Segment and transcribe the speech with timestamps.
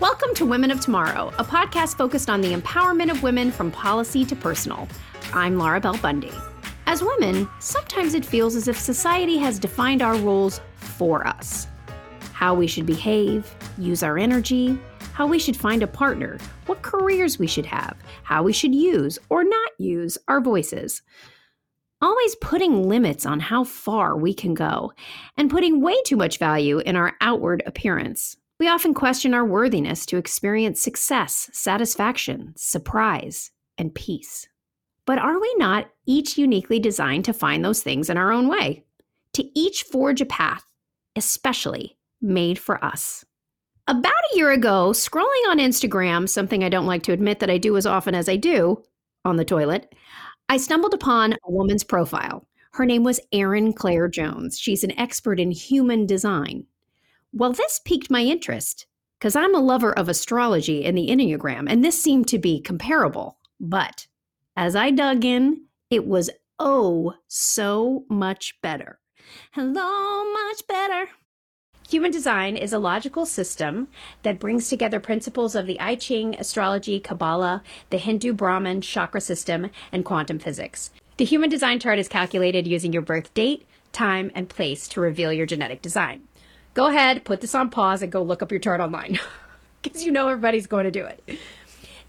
[0.00, 4.24] Welcome to Women of Tomorrow, a podcast focused on the empowerment of women from policy
[4.24, 4.88] to personal.
[5.32, 6.32] I'm Laura Bell Bundy.
[6.86, 11.68] As women, sometimes it feels as if society has defined our roles for us.
[12.32, 14.76] How we should behave, use our energy,
[15.12, 19.20] how we should find a partner, what careers we should have, how we should use
[19.28, 21.02] or not use our voices
[22.02, 24.92] always putting limits on how far we can go,
[25.36, 28.36] and putting way too much value in our outward appearance.
[28.58, 34.46] We often question our worthiness to experience success, satisfaction, surprise, and peace.
[35.06, 38.84] But are we not each uniquely designed to find those things in our own way?
[39.34, 40.64] To each forge a path,
[41.16, 43.24] especially made for us.
[43.88, 47.58] About a year ago, scrolling on Instagram, something I don't like to admit that I
[47.58, 48.80] do as often as I do
[49.24, 49.92] on the toilet,
[50.52, 52.46] I stumbled upon a woman's profile.
[52.72, 54.58] Her name was Erin Claire Jones.
[54.58, 56.66] She's an expert in human design.
[57.32, 58.86] Well, this piqued my interest
[59.18, 63.38] because I'm a lover of astrology and the Enneagram, and this seemed to be comparable.
[63.60, 64.06] But
[64.54, 68.98] as I dug in, it was oh so much better.
[69.52, 71.08] Hello, much better.
[71.92, 73.86] Human design is a logical system
[74.22, 79.68] that brings together principles of the I Ching, astrology, Kabbalah, the Hindu Brahman chakra system,
[79.92, 80.88] and quantum physics.
[81.18, 85.34] The human design chart is calculated using your birth date, time, and place to reveal
[85.34, 86.22] your genetic design.
[86.72, 89.20] Go ahead, put this on pause, and go look up your chart online
[89.82, 91.38] because you know everybody's going to do it.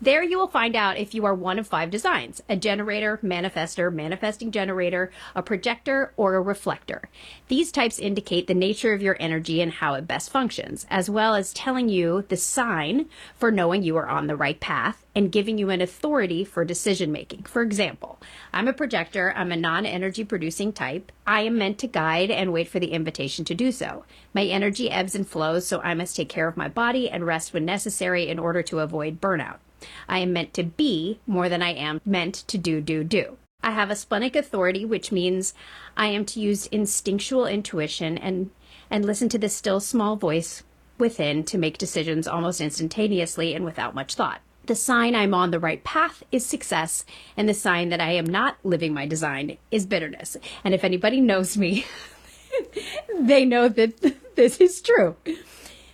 [0.03, 3.89] There you will find out if you are one of five designs a generator, manifestor,
[3.89, 7.03] manifesting generator, a projector, or a reflector.
[7.47, 11.35] These types indicate the nature of your energy and how it best functions, as well
[11.35, 13.05] as telling you the sign
[13.37, 17.09] for knowing you are on the right path and giving you an authority for decision
[17.09, 17.43] making.
[17.43, 18.19] For example,
[18.51, 21.13] I'm a projector, I'm a non energy producing type.
[21.25, 24.03] I am meant to guide and wait for the invitation to do so.
[24.33, 27.53] My energy ebbs and flows, so I must take care of my body and rest
[27.53, 29.59] when necessary in order to avoid burnout.
[30.07, 33.37] I am meant to be more than I am meant to do, do, do.
[33.61, 35.53] I have a splenic authority, which means
[35.95, 38.49] I am to use instinctual intuition and,
[38.89, 40.63] and listen to the still small voice
[40.97, 44.41] within to make decisions almost instantaneously and without much thought.
[44.65, 47.05] The sign I'm on the right path is success,
[47.35, 50.37] and the sign that I am not living my design is bitterness.
[50.63, 51.85] And if anybody knows me,
[53.19, 55.17] they know that this is true.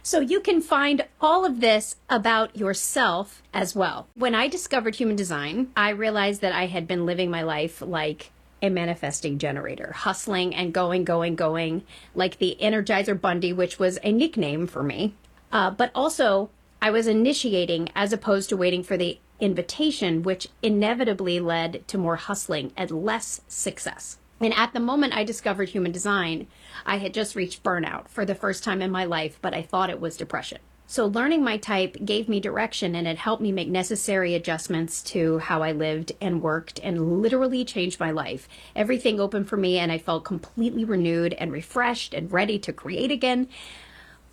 [0.10, 4.08] So you can find all of this about yourself as well.
[4.16, 8.32] When I discovered human design, I realized that I had been living my life like
[8.60, 11.84] a manifesting generator, hustling and going, going, going,
[12.16, 15.14] like the Energizer Bundy, which was a nickname for me.
[15.52, 16.50] Uh, but also,
[16.82, 22.16] I was initiating as opposed to waiting for the invitation, which inevitably led to more
[22.16, 24.18] hustling and less success.
[24.42, 26.48] And at the moment I discovered human design,
[26.86, 29.90] I had just reached burnout for the first time in my life, but I thought
[29.90, 30.60] it was depression.
[30.92, 35.38] So, learning my type gave me direction and it helped me make necessary adjustments to
[35.38, 38.50] how I lived and worked and literally changed my life.
[38.76, 43.12] Everything opened for me and I felt completely renewed and refreshed and ready to create
[43.12, 43.50] again.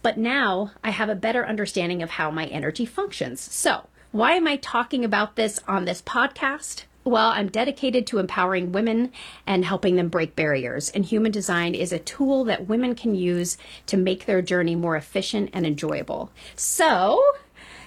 [0.01, 3.41] But now I have a better understanding of how my energy functions.
[3.41, 6.85] So, why am I talking about this on this podcast?
[7.07, 9.13] Well, I'm dedicated to empowering women
[9.47, 10.91] and helping them break barriers.
[10.91, 14.97] And human design is a tool that women can use to make their journey more
[14.97, 16.33] efficient and enjoyable.
[16.57, 17.23] So,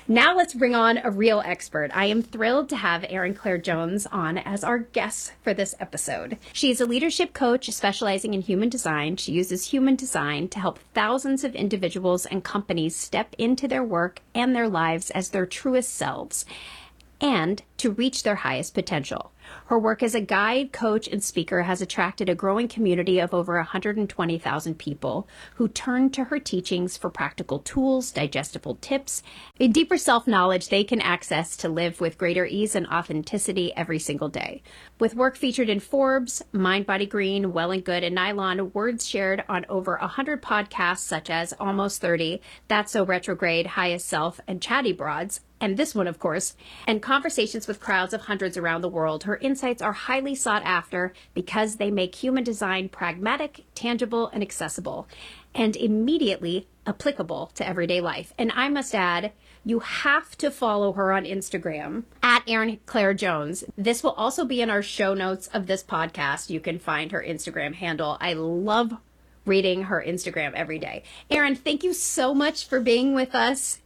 [0.07, 1.91] now let's bring on a real expert.
[1.93, 6.37] I am thrilled to have Erin Claire Jones on as our guest for this episode.
[6.53, 9.17] She is a leadership coach specializing in human design.
[9.17, 14.21] She uses human design to help thousands of individuals and companies step into their work
[14.33, 16.45] and their lives as their truest selves
[17.21, 19.31] and to reach their highest potential.
[19.65, 23.55] Her work as a guide, coach, and speaker has attracted a growing community of over
[23.55, 29.23] 120,000 people who turn to her teachings for practical tools, digestible tips,
[29.59, 33.99] a deeper self knowledge they can access to live with greater ease and authenticity every
[33.99, 34.61] single day.
[34.99, 39.43] With work featured in Forbes, Mind Body Green, Well and Good, and Nylon, words shared
[39.49, 44.93] on over 100 podcasts such as Almost 30, That's So Retrograde, Highest Self, and Chatty
[44.93, 46.55] Broads, and this one, of course,
[46.87, 51.13] and conversations with crowds of hundreds around the world, her insights are highly sought after
[51.33, 55.07] because they make human design pragmatic, tangible, and accessible,
[55.53, 58.33] and immediately applicable to everyday life.
[58.37, 59.33] And I must add,
[59.65, 63.65] you have to follow her on Instagram at Erin Claire Jones.
[63.77, 66.49] This will also be in our show notes of this podcast.
[66.49, 68.17] You can find her Instagram handle.
[68.21, 68.93] I love
[69.45, 71.03] reading her Instagram every day.
[71.29, 73.79] Erin, thank you so much for being with us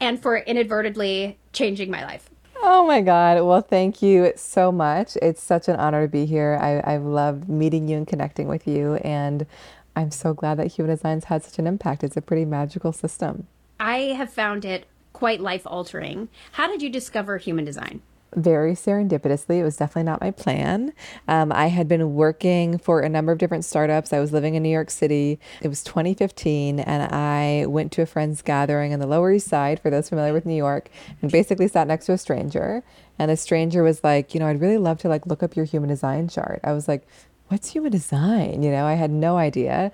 [0.00, 2.30] and for inadvertently changing my life.
[2.66, 3.42] Oh my God.
[3.42, 5.16] Well, thank you so much.
[5.20, 6.58] It's such an honor to be here.
[6.60, 8.94] I, I've loved meeting you and connecting with you.
[8.96, 9.46] And
[9.94, 12.02] I'm so glad that Human Design's had such an impact.
[12.02, 13.46] It's a pretty magical system.
[13.78, 16.28] I have found it quite life altering.
[16.52, 18.00] How did you discover human design?
[18.36, 19.58] Very serendipitously.
[19.58, 20.92] It was definitely not my plan.
[21.28, 24.12] Um, I had been working for a number of different startups.
[24.12, 25.38] I was living in New York City.
[25.60, 29.80] It was 2015, and I went to a friend's gathering on the Lower East Side,
[29.80, 30.90] for those familiar with New York,
[31.22, 32.82] and basically sat next to a stranger.
[33.18, 35.64] And the stranger was like, you know, I'd really love to like look up your
[35.64, 36.60] human design chart.
[36.64, 37.06] I was like,
[37.48, 38.62] what's human design?
[38.62, 39.92] You know, I had no idea.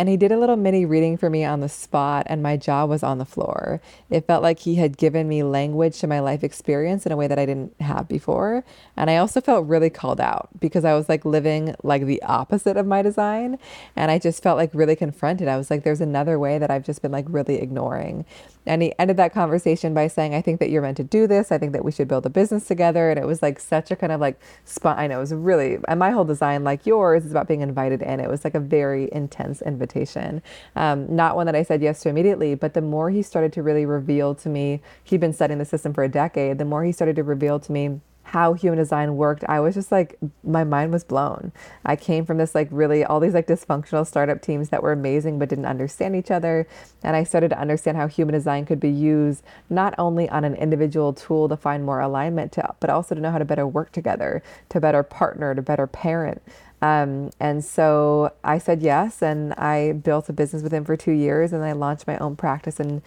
[0.00, 2.86] And he did a little mini reading for me on the spot, and my jaw
[2.86, 3.82] was on the floor.
[4.08, 7.26] It felt like he had given me language to my life experience in a way
[7.26, 8.64] that I didn't have before.
[8.96, 12.78] And I also felt really called out because I was like living like the opposite
[12.78, 13.58] of my design.
[13.94, 15.48] And I just felt like really confronted.
[15.48, 18.24] I was like, there's another way that I've just been like really ignoring.
[18.66, 21.50] And he ended that conversation by saying, I think that you're meant to do this.
[21.50, 23.10] I think that we should build a business together.
[23.10, 24.98] And it was like such a kind of like spot.
[24.98, 28.02] I know it was really, and my whole design, like yours, is about being invited
[28.02, 28.20] in.
[28.20, 30.42] It was like a very intense invitation.
[30.76, 33.62] Um, not one that I said yes to immediately, but the more he started to
[33.62, 36.92] really reveal to me, he'd been studying the system for a decade, the more he
[36.92, 40.92] started to reveal to me how human design worked, I was just like, my mind
[40.92, 41.50] was blown.
[41.84, 45.40] I came from this like really all these like dysfunctional startup teams that were amazing
[45.40, 46.68] but didn't understand each other.
[47.02, 50.54] And I started to understand how human design could be used not only on an
[50.54, 53.90] individual tool to find more alignment, to, but also to know how to better work
[53.90, 56.40] together, to better partner, to better parent.
[56.80, 61.10] Um, and so I said yes, and I built a business with him for two
[61.10, 63.02] years, and I launched my own practice in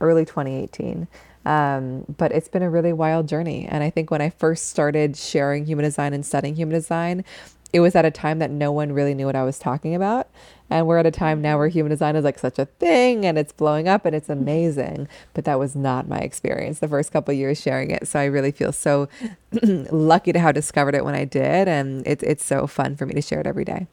[0.00, 1.08] early 2018.
[1.44, 3.66] Um, but it's been a really wild journey.
[3.66, 7.24] And I think when I first started sharing human design and studying human design,
[7.72, 10.28] it was at a time that no one really knew what I was talking about.
[10.70, 13.38] And we're at a time now where human design is like such a thing and
[13.38, 15.08] it's blowing up and it's amazing.
[15.34, 18.06] But that was not my experience the first couple years sharing it.
[18.08, 19.08] So I really feel so
[19.62, 21.68] lucky to have discovered it when I did.
[21.68, 23.86] And it's it's so fun for me to share it every day.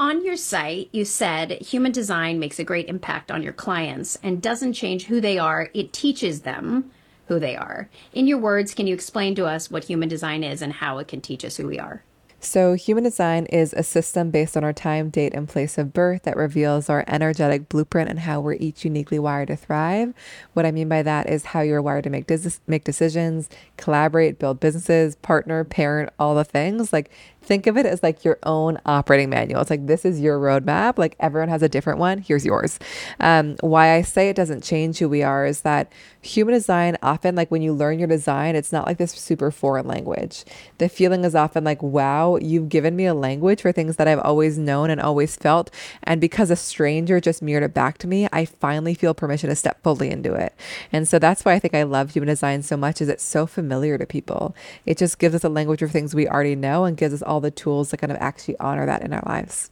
[0.00, 4.40] On your site, you said human design makes a great impact on your clients and
[4.40, 6.92] doesn't change who they are, it teaches them
[7.26, 7.88] who they are.
[8.12, 11.08] In your words, can you explain to us what human design is and how it
[11.08, 12.04] can teach us who we are?
[12.40, 16.22] So, human design is a system based on our time, date, and place of birth
[16.22, 20.14] that reveals our energetic blueprint and how we're each uniquely wired to thrive.
[20.52, 22.30] What I mean by that is how you're wired to make
[22.68, 26.92] make decisions, collaborate, build businesses, partner, parent, all the things.
[26.92, 27.10] Like
[27.42, 29.60] think of it as like your own operating manual.
[29.60, 30.98] It's like this is your roadmap.
[30.98, 32.18] Like everyone has a different one.
[32.18, 32.78] Here's yours.
[33.20, 35.90] Um, why I say it doesn't change who we are is that
[36.20, 39.86] human design often like when you learn your design, it's not like this super foreign
[39.86, 40.44] language.
[40.78, 44.20] The feeling is often like, wow, you've given me a language for things that I've
[44.20, 45.70] always known and always felt.
[46.02, 49.56] And because a stranger just mirrored it back to me, I finally feel permission to
[49.56, 50.54] step fully into it.
[50.92, 53.46] And so that's why I think I love human design so much is it's so
[53.46, 54.54] familiar to people.
[54.84, 57.40] It just gives us a language of things we already know and gives us all
[57.40, 59.70] the tools that kind of actually honor that in our lives.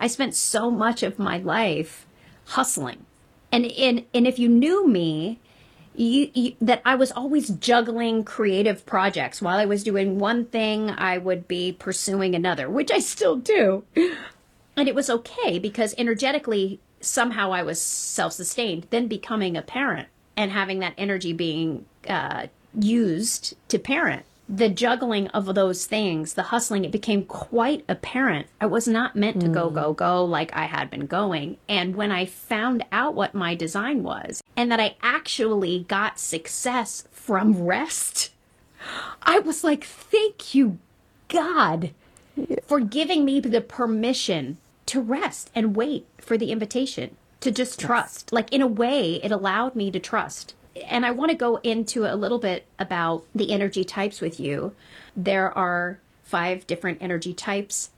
[0.00, 2.06] I spent so much of my life
[2.46, 3.04] hustling.
[3.50, 5.38] And in and if you knew me,
[5.94, 9.42] you, you, that I was always juggling creative projects.
[9.42, 13.84] While I was doing one thing, I would be pursuing another, which I still do.
[14.74, 18.86] And it was okay because energetically, somehow I was self sustained.
[18.88, 25.28] Then becoming a parent and having that energy being uh, used to parent the juggling
[25.28, 28.46] of those things, the hustling, it became quite apparent.
[28.60, 29.54] I was not meant to mm.
[29.54, 31.56] go, go, go like I had been going.
[31.70, 37.08] And when I found out what my design was and that I actually got success
[37.10, 38.30] from rest,
[39.22, 40.78] I was like, thank you,
[41.28, 41.92] God,
[42.36, 42.56] yeah.
[42.66, 48.30] for giving me the permission to rest and wait for the invitation to just trust.
[48.32, 52.04] Like, in a way, it allowed me to trust and I want to go into
[52.04, 54.74] a little bit about the energy types with you.
[55.16, 57.90] There are five different energy types,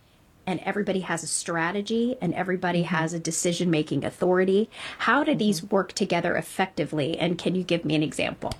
[0.46, 2.94] and everybody has a strategy and everybody mm-hmm.
[2.94, 4.68] has a decision making authority.
[4.98, 7.18] How do these work together effectively?
[7.18, 8.52] And can you give me an example?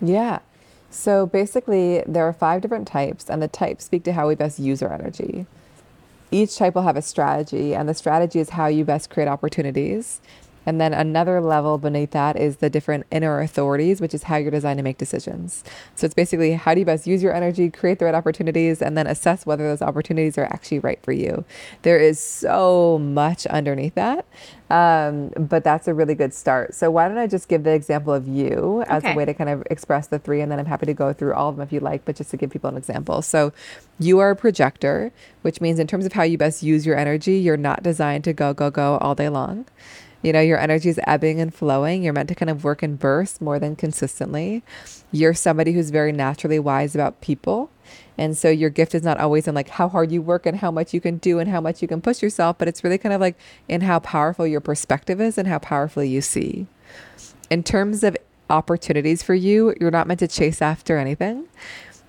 [0.00, 0.40] Yeah.
[0.90, 4.58] So basically, there are five different types, and the types speak to how we best
[4.58, 5.46] use our energy.
[6.30, 10.20] Each type will have a strategy, and the strategy is how you best create opportunities.
[10.66, 14.50] And then another level beneath that is the different inner authorities, which is how you're
[14.50, 15.64] designed to make decisions.
[15.94, 18.98] So it's basically how do you best use your energy, create the right opportunities, and
[18.98, 21.44] then assess whether those opportunities are actually right for you.
[21.82, 24.26] There is so much underneath that.
[24.68, 26.74] Um, but that's a really good start.
[26.74, 29.12] So why don't I just give the example of you as okay.
[29.12, 31.34] a way to kind of express the three, and then I'm happy to go through
[31.34, 33.22] all of them if you like, but just to give people an example.
[33.22, 33.52] So
[34.00, 37.38] you are a projector, which means in terms of how you best use your energy,
[37.38, 39.66] you're not designed to go, go, go all day long.
[40.22, 42.02] You know, your energy is ebbing and flowing.
[42.02, 44.62] You're meant to kind of work in bursts more than consistently.
[45.12, 47.70] You're somebody who's very naturally wise about people.
[48.18, 50.70] And so your gift is not always in like how hard you work and how
[50.70, 53.14] much you can do and how much you can push yourself, but it's really kind
[53.14, 53.36] of like
[53.68, 56.66] in how powerful your perspective is and how powerfully you see.
[57.50, 58.16] In terms of
[58.48, 61.46] opportunities for you, you're not meant to chase after anything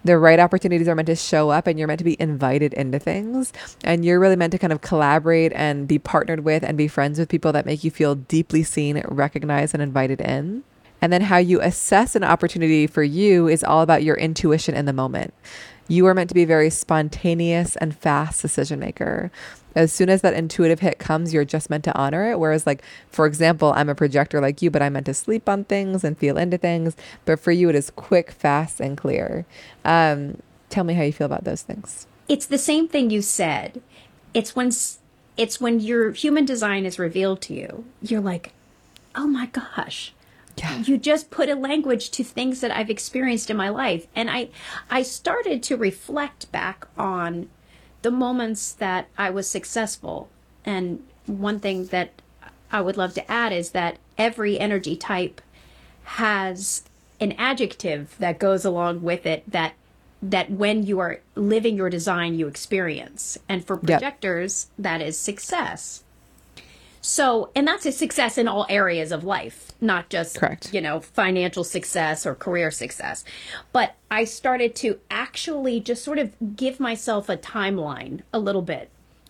[0.08, 2.98] the right opportunities are meant to show up and you're meant to be invited into
[2.98, 3.54] things.
[3.84, 7.20] And you're really meant to kind of collaborate and be partnered with and be friends
[7.20, 10.64] with people that make you feel deeply seen, recognized, and invited in.
[11.02, 14.86] And then how you assess an opportunity for you is all about your intuition in
[14.86, 15.34] the moment.
[15.88, 19.32] You are meant to be a very spontaneous and fast decision maker
[19.77, 22.39] as soon as that intuitive hit comes, you're just meant to honor it.
[22.39, 25.65] Whereas, like, for example, I'm a projector like you, but I'm meant to sleep on
[25.65, 26.96] things and feel into things.
[27.25, 29.46] But for you, it is quick, fast, and clear.
[29.86, 32.07] Um, tell me how you feel about those things.
[32.27, 33.81] It's the same thing you said.
[34.34, 34.72] It's when
[35.38, 37.86] it's when your human design is revealed to you.
[38.01, 38.53] You're like,
[39.15, 40.12] oh my gosh,
[40.57, 40.79] yeah.
[40.79, 44.07] you just put a language to things that I've experienced in my life.
[44.15, 44.50] And I
[44.89, 47.50] I started to reflect back on
[48.08, 50.30] the moments that I was successful.
[50.64, 52.22] And one thing that
[52.72, 55.42] I would love to add is that every energy type
[56.06, 56.84] has
[57.20, 59.74] an adjective that goes along with it that
[60.22, 63.38] that when you are living your design you experience.
[63.50, 64.84] And for projectors yep.
[64.86, 66.06] that is success.
[67.10, 70.74] So, and that's a success in all areas of life, not just, Correct.
[70.74, 73.24] you know, financial success or career success.
[73.72, 78.90] But I started to actually just sort of give myself a timeline a little bit.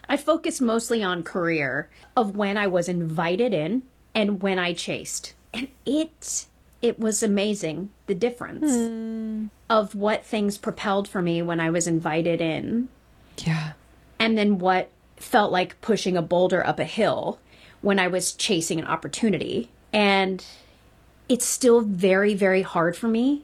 [0.10, 3.84] I focused mostly on career of when I was invited in
[4.16, 5.36] and when I chased.
[5.54, 6.48] And it
[6.82, 9.52] it was amazing the difference mm.
[9.70, 12.90] of what things propelled for me when I was invited in.
[13.38, 13.74] Yeah.
[14.18, 17.38] And then what felt like pushing a boulder up a hill
[17.82, 19.70] when I was chasing an opportunity.
[19.94, 20.44] And
[21.30, 23.44] it's still very, very hard for me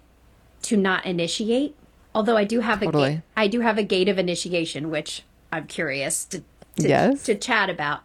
[0.63, 1.75] to not initiate.
[2.15, 3.03] Although I do have totally.
[3.03, 6.43] a gate, I do have a gate of initiation, which I'm curious to
[6.77, 7.23] to, yes.
[7.23, 8.01] to chat about.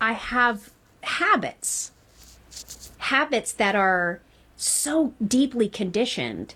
[0.00, 0.70] I have
[1.02, 1.92] habits,
[2.98, 4.20] habits that are
[4.56, 6.54] so deeply conditioned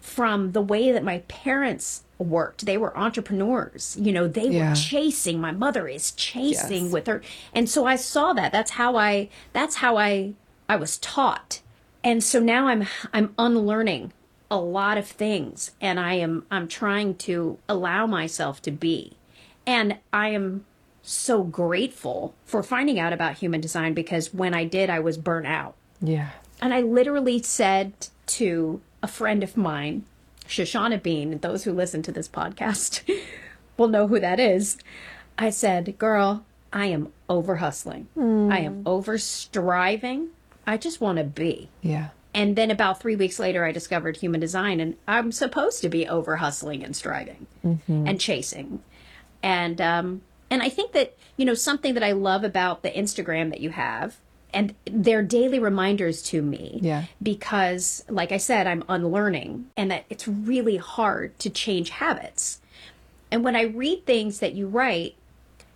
[0.00, 2.66] from the way that my parents worked.
[2.66, 3.96] They were entrepreneurs.
[3.98, 4.70] You know, they yeah.
[4.70, 5.40] were chasing.
[5.40, 6.92] My mother is chasing yes.
[6.92, 7.22] with her.
[7.54, 8.52] And so I saw that.
[8.52, 10.34] That's how I that's how I
[10.68, 11.60] I was taught.
[12.04, 14.12] And so now I'm I'm unlearning
[14.50, 19.16] a lot of things and I am I'm trying to allow myself to be.
[19.66, 20.64] And I am
[21.02, 25.46] so grateful for finding out about human design because when I did I was burnt
[25.46, 25.74] out.
[26.00, 26.30] Yeah.
[26.60, 27.92] And I literally said
[28.26, 30.04] to a friend of mine
[30.50, 33.08] Shoshana Bean, those who listen to this podcast
[33.76, 34.78] will know who that is.
[35.38, 38.08] I said, Girl, I am over hustling.
[38.16, 38.52] Mm.
[38.52, 38.82] I am hmm.
[38.86, 40.28] over striving.
[40.66, 41.68] I just want to be.
[41.80, 42.08] Yeah.
[42.32, 46.06] And then about three weeks later, I discovered human design, and I'm supposed to be
[46.06, 48.06] over hustling and striving mm-hmm.
[48.06, 48.82] and chasing.
[49.42, 53.50] And um, and I think that you know something that I love about the Instagram
[53.50, 54.18] that you have
[54.52, 56.78] and they're daily reminders to me.
[56.82, 57.04] Yeah.
[57.22, 62.60] Because, like I said, I'm unlearning and that it's really hard to change habits.
[63.30, 65.14] And when I read things that you write,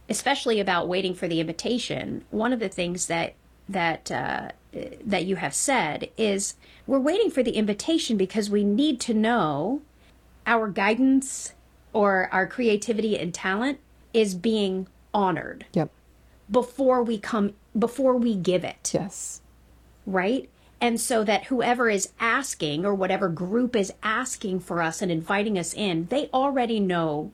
[0.09, 3.35] especially about waiting for the invitation, one of the things that
[3.69, 4.51] that uh,
[5.05, 6.55] that you have said is
[6.87, 9.81] we're waiting for the invitation because we need to know
[10.47, 11.55] our guidance
[11.93, 13.79] or our creativity and talent
[14.13, 15.65] is being honored.
[15.73, 15.91] Yep.
[16.51, 18.91] Before we come before we give it.
[18.95, 19.41] Yes.
[20.07, 20.49] Right?
[20.81, 25.59] And so that whoever is asking or whatever group is asking for us and inviting
[25.59, 27.33] us in, they already know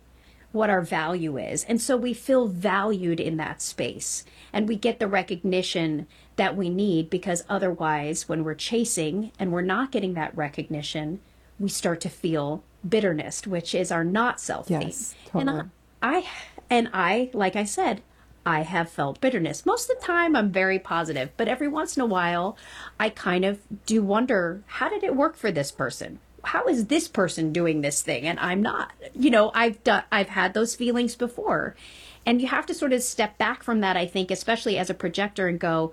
[0.52, 1.64] what our value is.
[1.64, 6.06] And so we feel valued in that space and we get the recognition
[6.36, 11.20] that we need because otherwise, when we're chasing and we're not getting that recognition,
[11.58, 14.80] we start to feel bitterness, which is our not self theme.
[14.82, 15.58] Yes, totally.
[15.58, 15.70] And
[16.02, 16.28] I, I,
[16.68, 18.02] and I, like I said,
[18.46, 19.66] I have felt bitterness.
[19.66, 22.56] Most of the time, I'm very positive, but every once in a while,
[22.98, 26.18] I kind of do wonder how did it work for this person?
[26.42, 28.92] How is this person doing this thing and I'm not?
[29.14, 31.76] You know, I've done, I've had those feelings before.
[32.24, 34.94] And you have to sort of step back from that, I think, especially as a
[34.94, 35.92] projector and go,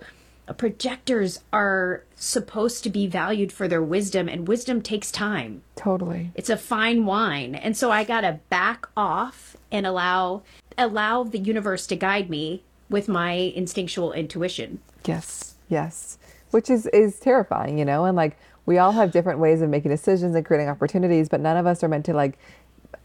[0.54, 6.32] projectors are supposed to be valued for their wisdom and wisdom takes time Totally.
[6.36, 10.42] it's a fine wine and so i gotta back off and allow
[10.78, 16.18] allow the universe to guide me with my instinctual intuition Yes, yes.
[16.52, 19.92] Which is is terrifying, you know, and like we all have different ways of making
[19.92, 22.38] decisions and creating opportunities, but none of us are meant to like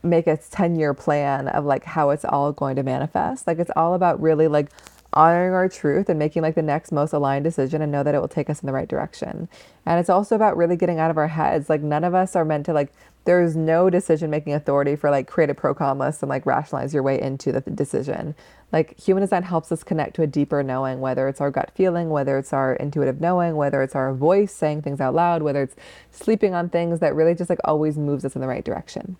[0.02, 3.46] make a 10 year plan of like how it's all going to manifest.
[3.46, 4.70] Like it's all about really like
[5.14, 8.20] honoring our truth and making like the next most aligned decision and know that it
[8.20, 9.48] will take us in the right direction.
[9.84, 11.68] And it's also about really getting out of our heads.
[11.68, 12.92] Like none of us are meant to like
[13.24, 16.92] there's no decision making authority for like create a pro con list and like rationalize
[16.92, 18.34] your way into the decision.
[18.72, 22.10] Like human design helps us connect to a deeper knowing, whether it's our gut feeling,
[22.10, 25.76] whether it's our intuitive knowing, whether it's our voice saying things out loud, whether it's
[26.10, 29.16] sleeping on things that really just like always moves us in the right direction.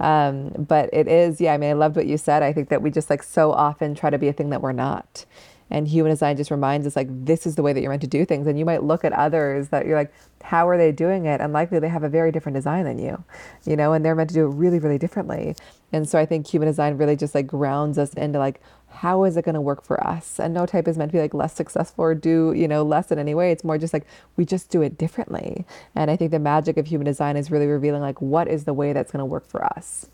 [0.00, 2.42] Um, but it is, yeah, I mean, I loved what you said.
[2.42, 4.72] I think that we just like so often try to be a thing that we're
[4.72, 5.26] not.
[5.70, 8.08] And human design just reminds us like this is the way that you're meant to
[8.08, 8.46] do things.
[8.46, 11.40] And you might look at others that you're like, how are they doing it?
[11.40, 13.22] And likely they have a very different design than you,
[13.64, 15.54] you know, and they're meant to do it really, really differently.
[15.92, 19.36] And so I think human design really just like grounds us into like, how is
[19.36, 20.38] it going to work for us?
[20.38, 23.10] And no type is meant to be like less successful or do, you know, less
[23.10, 23.50] in any way.
[23.52, 24.06] It's more just like
[24.36, 25.64] we just do it differently.
[25.94, 28.74] And I think the magic of human design is really revealing like what is the
[28.74, 30.06] way that's going to work for us.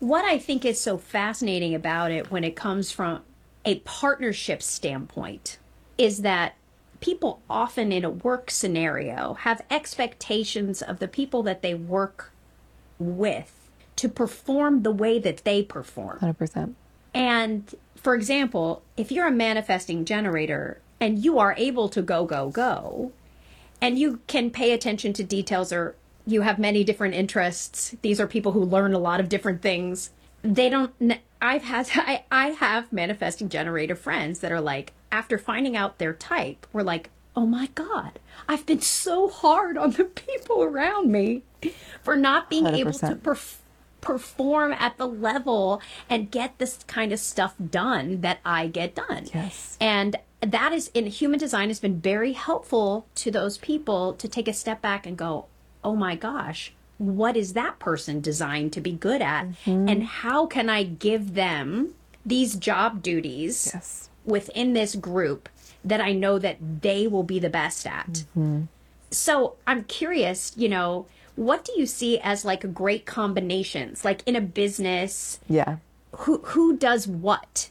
[0.00, 3.22] what i think is so fascinating about it when it comes from
[3.64, 5.56] a partnership standpoint
[5.96, 6.54] is that
[7.00, 12.32] people often in a work scenario have expectations of the people that they work
[12.98, 16.74] with to perform the way that they perform 100%.
[17.14, 17.72] And
[18.04, 23.12] for example, if you're a manifesting generator and you are able to go, go, go,
[23.80, 28.26] and you can pay attention to details or you have many different interests, these are
[28.26, 30.10] people who learn a lot of different things.
[30.42, 30.92] They don't,
[31.40, 36.12] I've had, I, I have manifesting generator friends that are like, after finding out their
[36.12, 41.42] type, we're like, oh my God, I've been so hard on the people around me
[42.02, 43.63] for not being able to perform
[44.04, 49.26] perform at the level and get this kind of stuff done that I get done.
[49.32, 49.76] Yes.
[49.80, 54.46] And that is in human design has been very helpful to those people to take
[54.46, 55.46] a step back and go,
[55.82, 59.46] "Oh my gosh, what is that person designed to be good at?
[59.64, 59.88] Mm-hmm.
[59.88, 61.94] And how can I give them
[62.26, 64.10] these job duties Yes.
[64.26, 65.48] within this group
[65.84, 68.62] that I know that they will be the best at?" Mm-hmm.
[69.10, 74.36] So I'm curious, you know, what do you see as like great combinations, like in
[74.36, 75.40] a business?
[75.48, 75.76] Yeah.
[76.18, 77.70] Who who does what?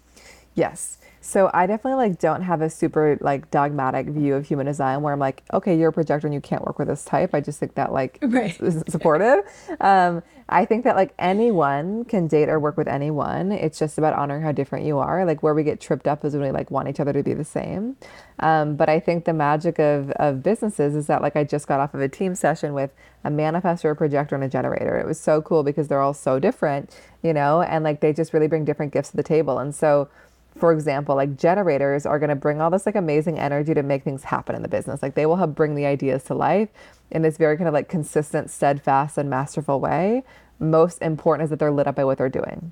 [0.56, 0.98] Yes.
[1.26, 5.14] So I definitely like don't have a super like dogmatic view of human design where
[5.14, 7.34] I'm like, okay, you're a projector and you can't work with this type.
[7.34, 8.60] I just think that like Right.
[8.60, 9.46] is supportive.
[9.80, 13.54] Um, I think that like anyone can date or work with anyone.
[13.54, 15.24] It's just about honoring how different you are.
[15.26, 17.34] Like where we get tripped up is when we like want each other to be
[17.34, 17.96] the same.
[18.40, 21.80] Um, but I think the magic of of businesses is that like I just got
[21.80, 22.92] off of a team session with
[23.24, 25.00] a manifestor, a projector, and a generator.
[25.00, 28.34] It was so cool because they're all so different, you know, and like they just
[28.34, 29.58] really bring different gifts to the table.
[29.58, 30.10] And so
[30.56, 34.04] for example, like generators are going to bring all this like amazing energy to make
[34.04, 35.02] things happen in the business.
[35.02, 36.70] Like they will help bring the ideas to life
[37.12, 40.24] in this very kind of like consistent, steadfast, and masterful way.
[40.60, 42.72] Most important is that they're lit up by what they're doing.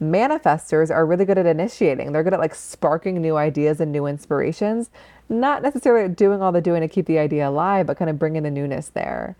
[0.00, 2.12] Manifestors are really good at initiating.
[2.12, 4.90] They're good at like sparking new ideas and new inspirations,
[5.30, 8.42] not necessarily doing all the doing to keep the idea alive, but kind of bringing
[8.42, 9.36] the newness there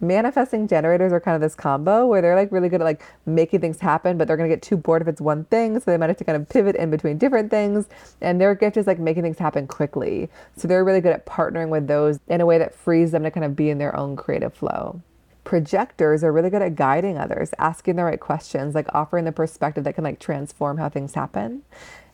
[0.00, 3.60] manifesting generators are kind of this combo where they're like really good at like making
[3.60, 6.08] things happen but they're to get too bored if it's one thing so they might
[6.08, 7.86] have to kind of pivot in between different things
[8.20, 10.28] and their gift is like making things happen quickly.
[10.56, 13.30] So they're really good at partnering with those in a way that frees them to
[13.30, 15.02] kind of be in their own creative flow.
[15.44, 19.84] Projectors are really good at guiding others asking the right questions like offering the perspective
[19.84, 21.62] that can like transform how things happen.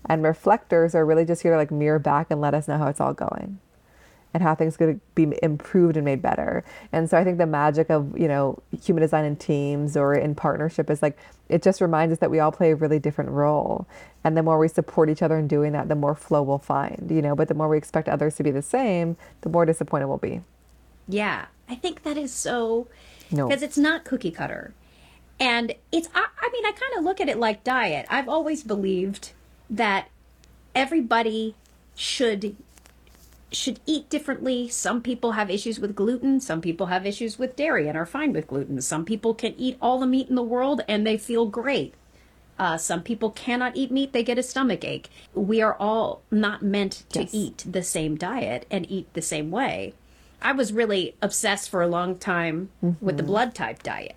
[0.07, 2.89] And reflectors are really just here to like mirror back and let us know how
[2.89, 3.59] it's all going
[4.35, 6.65] and how things could be improved and made better.
[6.93, 10.35] And so I think the magic of, you know, human design in teams or in
[10.35, 11.17] partnership is like
[11.49, 13.87] it just reminds us that we all play a really different role.
[14.25, 17.07] And the more we support each other in doing that, the more flow we'll find,
[17.11, 20.09] you know, but the more we expect others to be the same, the more disappointed
[20.09, 20.41] we'll be.
[21.07, 22.89] Yeah, I think that is so
[23.31, 23.47] No.
[23.49, 24.75] because it's not cookie cutter.
[25.39, 28.07] And it's I, I mean, I kind of look at it like diet.
[28.11, 29.33] I've always believed
[29.71, 30.09] that
[30.75, 31.55] everybody
[31.95, 32.57] should
[33.55, 34.69] should eat differently.
[34.69, 36.41] Some people have issues with gluten.
[36.41, 38.81] Some people have issues with dairy and are fine with gluten.
[38.81, 41.95] Some people can eat all the meat in the world and they feel great.
[42.59, 45.09] Uh, some people cannot eat meat, they get a stomach ache.
[45.35, 47.31] We are all not meant to Yes.
[47.35, 49.95] eat the same diet and eat the same way.
[50.41, 52.69] I was really obsessed for a long time
[53.01, 54.15] with the blood type diet.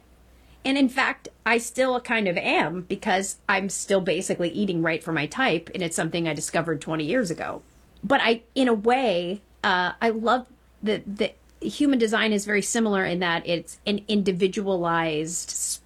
[0.63, 5.13] And in fact, I still kind of am because I'm still basically eating right for
[5.13, 7.61] my type, and it's something I discovered 20 years ago.
[8.07, 10.47] But I, in a way, uh, I love
[10.83, 15.81] that the human design is very similar in that it's an individualized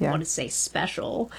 [0.00, 1.30] I want to say special,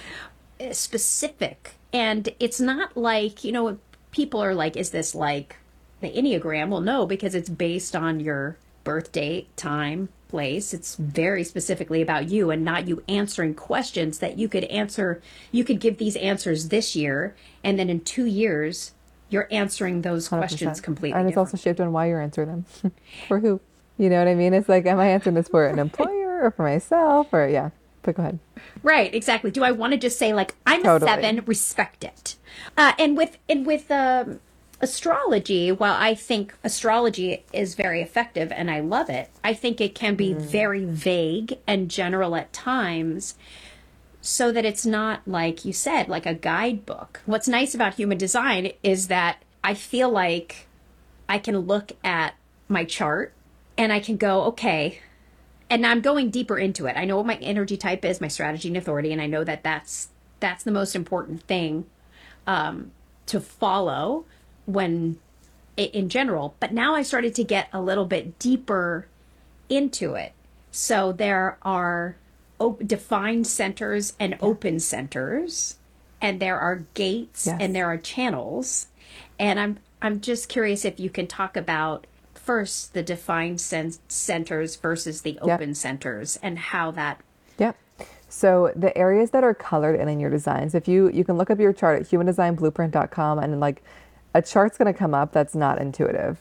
[0.62, 1.75] uh, specific.
[1.91, 3.78] And it's not like, you know,
[4.12, 5.58] people are like, is this like
[5.99, 6.69] the Enneagram?
[6.69, 10.73] Well, no, because it's based on your birth date, time, place.
[10.73, 15.21] It's very specifically about you and not you answering questions that you could answer.
[15.51, 18.91] You could give these answers this year, and then in two years,
[19.30, 20.84] you're answering those questions 100%.
[20.84, 21.18] completely.
[21.18, 21.48] And it's different.
[21.54, 22.66] also shaped on why you're answering them.
[23.28, 23.60] for who?
[23.98, 24.54] You know what I mean?
[24.54, 27.28] It's like, am I answering this for an employer or for myself?
[27.32, 27.70] Or, yeah.
[28.04, 28.40] But go ahead.
[28.84, 29.52] Right, exactly.
[29.52, 31.12] Do I want to just say like I'm Totally.
[31.12, 32.36] a seven, respect it?
[32.78, 34.42] Uh, and with and with um,
[34.80, 39.96] astrology, while I think astrology is very effective and I love it, I think it
[39.96, 43.36] can be very vague and general at times,
[44.26, 47.22] so that it's not like you said, like a guidebook.
[47.28, 50.68] What's nice about human design is that I feel like
[51.30, 52.34] I can look at
[52.68, 53.34] my chart
[53.78, 55.00] and I can go, okay,
[55.70, 56.98] and I'm going deeper into it.
[56.98, 59.62] I know what my energy type is, my strategy and authority, and I know that
[59.62, 60.10] that's
[60.40, 61.86] that's the most important thing
[62.48, 62.92] um,
[63.28, 64.26] to follow
[64.66, 65.20] when
[65.78, 66.56] in general.
[66.60, 69.08] But now I started to get a little bit deeper
[69.70, 70.34] into it.
[70.72, 72.16] So there are
[72.60, 75.78] op- defined centers and open centers,
[76.22, 77.58] and there are gates Yes.
[77.60, 78.88] and there are channels.
[79.39, 84.76] And I'm I'm just curious if you can talk about first the defined cen- centers
[84.76, 87.20] versus the open centers and how that
[87.58, 87.76] Yep.
[88.30, 91.50] So the areas that are colored in in your designs, if you you can look
[91.50, 93.82] up your chart at humandesignblueprint.com and like
[94.34, 96.38] a chart's going to come up that's not intuitive.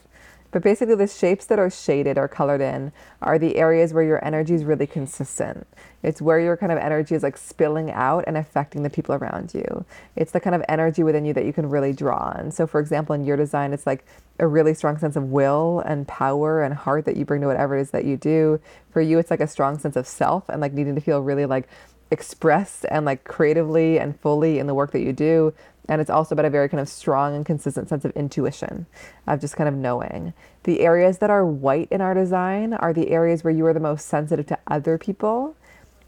[0.55, 4.23] But basically the shapes that are shaded or colored in are the areas where your
[4.23, 5.67] energy is really consistent.
[6.01, 9.53] It's where your kind of energy is like spilling out and affecting the people around
[9.53, 9.83] you.
[10.15, 12.51] It's the kind of energy within you that you can really draw on.
[12.51, 14.05] So for example, in your design it's like
[14.39, 17.75] a really strong sense of will and power and heart that you bring to whatever
[17.75, 18.61] it is that you do.
[18.91, 21.45] For you it's like a strong sense of self and like needing to feel really
[21.45, 21.67] like
[22.11, 25.53] expressed and like creatively and fully in the work that you do.
[25.87, 28.87] And it's also about a very kind of strong and consistent sense of intuition,
[29.27, 30.33] of just kind of knowing.
[30.63, 33.79] The areas that are white in our design are the areas where you are the
[33.79, 35.55] most sensitive to other people,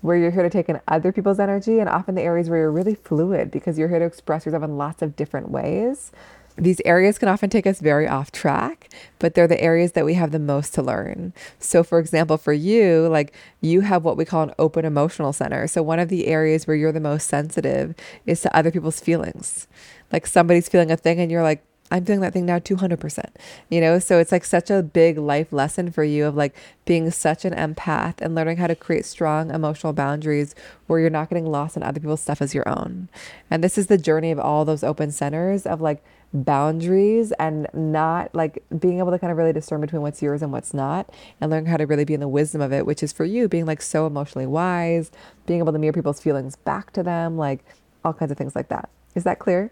[0.01, 2.71] where you're here to take in other people's energy, and often the areas where you're
[2.71, 6.11] really fluid because you're here to express yourself in lots of different ways.
[6.57, 8.89] These areas can often take us very off track,
[9.19, 11.33] but they're the areas that we have the most to learn.
[11.59, 15.67] So, for example, for you, like you have what we call an open emotional center.
[15.67, 17.93] So, one of the areas where you're the most sensitive
[18.25, 19.67] is to other people's feelings.
[20.11, 23.25] Like somebody's feeling a thing, and you're like, I'm feeling that thing now 200%.
[23.69, 27.09] You know, so it's like such a big life lesson for you of like being
[27.11, 30.53] such an empath and learning how to create strong emotional boundaries
[30.87, 33.09] where you're not getting lost in other people's stuff as your own.
[33.49, 38.33] And this is the journey of all those open centers of like boundaries and not
[38.35, 41.09] like being able to kind of really discern between what's yours and what's not
[41.39, 43.47] and learning how to really be in the wisdom of it, which is for you
[43.47, 45.11] being like so emotionally wise,
[45.45, 47.63] being able to mirror people's feelings back to them, like
[48.03, 48.89] all kinds of things like that.
[49.15, 49.71] Is that clear?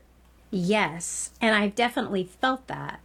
[0.52, 3.00] Yes, and I've definitely felt that.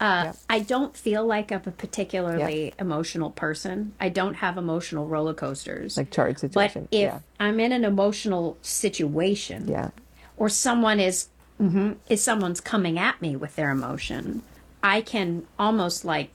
[0.00, 0.32] Uh.
[0.48, 3.94] I don't feel like I'm a particularly emotional person.
[4.00, 5.96] I don't have emotional roller coasters.
[5.96, 7.18] Like charge but if yeah.
[7.40, 9.90] I'm in an emotional situation, Yeah.
[10.36, 11.28] or someone is
[11.60, 14.42] mhm, is someone's coming at me with their emotion,
[14.82, 16.30] I can almost like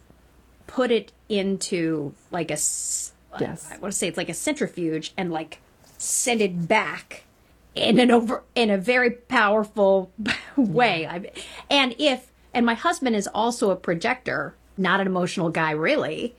[0.67, 3.67] put it into like a s- Yes.
[3.71, 5.59] I want to say it's like a centrifuge and like
[5.97, 7.23] send it back
[7.73, 10.11] in an over in a very powerful
[10.55, 11.07] way.
[11.07, 11.31] I,
[11.69, 16.35] and if and my husband is also a projector, not an emotional guy really.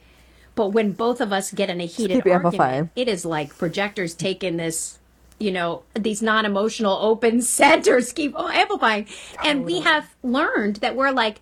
[0.55, 2.61] But when both of us get in a heated amplifying.
[2.61, 5.01] argument, it is like projectors taking this,
[5.39, 9.07] you know, these non-emotional open centers keep amplifying,
[9.43, 11.41] and we have learned that we're like,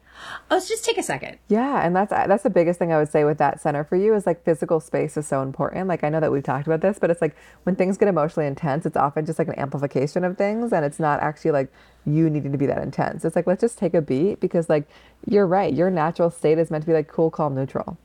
[0.50, 1.38] oh, let's just take a second.
[1.48, 3.96] Yeah, and that's uh, that's the biggest thing I would say with that center for
[3.96, 5.88] you is like physical space is so important.
[5.88, 8.46] Like I know that we've talked about this, but it's like when things get emotionally
[8.46, 11.72] intense, it's often just like an amplification of things and it's not actually like
[12.04, 13.24] you needing to be that intense.
[13.24, 14.88] It's like let's just take a beat because like
[15.26, 17.96] you're right, your natural state is meant to be like cool, calm, neutral.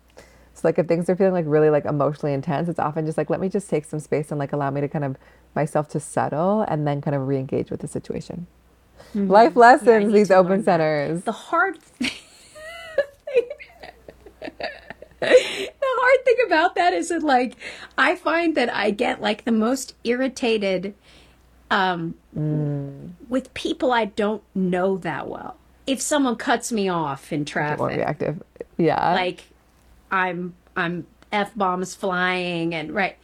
[0.67, 3.39] Like if things are feeling like really like emotionally intense, it's often just like let
[3.39, 5.15] me just take some space and like allow me to kind of
[5.55, 8.47] myself to settle and then kind of re-engage with the situation.
[9.15, 10.65] Life lessons, need these open learn that.
[10.65, 11.23] centers.
[11.23, 12.11] The hard thing
[15.21, 15.29] the
[15.81, 17.55] hard thing about that is that like
[17.97, 20.95] I find that I get like the most irritated
[21.71, 23.11] um mm.
[23.29, 25.55] with people I don't know that well.
[25.85, 28.43] If someone cuts me off in traffic, more reactive.
[28.77, 29.13] Yeah.
[29.13, 29.45] Like
[30.11, 33.17] I'm I'm f bombs flying and right.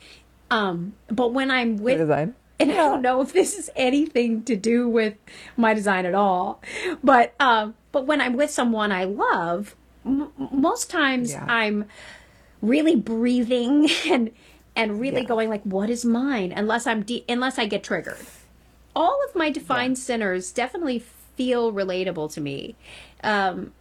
[0.52, 2.36] Um, but when I'm with design.
[2.60, 5.16] and I don't know if this is anything to do with
[5.58, 6.62] my design at all,
[7.04, 11.46] but um, but when I'm with someone I love, m- most times yeah.
[11.48, 11.86] I'm
[12.62, 14.32] really breathing and
[14.76, 15.28] and really yeah.
[15.28, 16.52] going like, what is mine?
[16.52, 18.18] Unless I'm de- unless I get triggered.
[18.96, 20.04] All of my defined yeah.
[20.04, 21.00] centers definitely
[21.36, 22.76] feel relatable to me.
[23.24, 23.74] Um,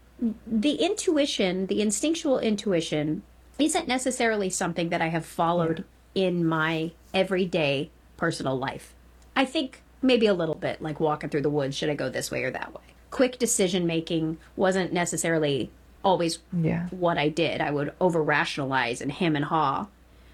[0.46, 3.22] the intuition, the instinctual intuition,
[3.58, 6.24] isn't necessarily something that I have followed yeah.
[6.26, 8.94] in my everyday personal life.
[9.35, 12.30] I think maybe a little bit like walking through the woods should I go this
[12.30, 12.82] way or that way?
[13.11, 15.70] Quick decision making wasn't necessarily
[16.04, 16.88] always yeah.
[16.90, 17.61] what I did.
[17.61, 19.88] I would over rationalize and hem and haw.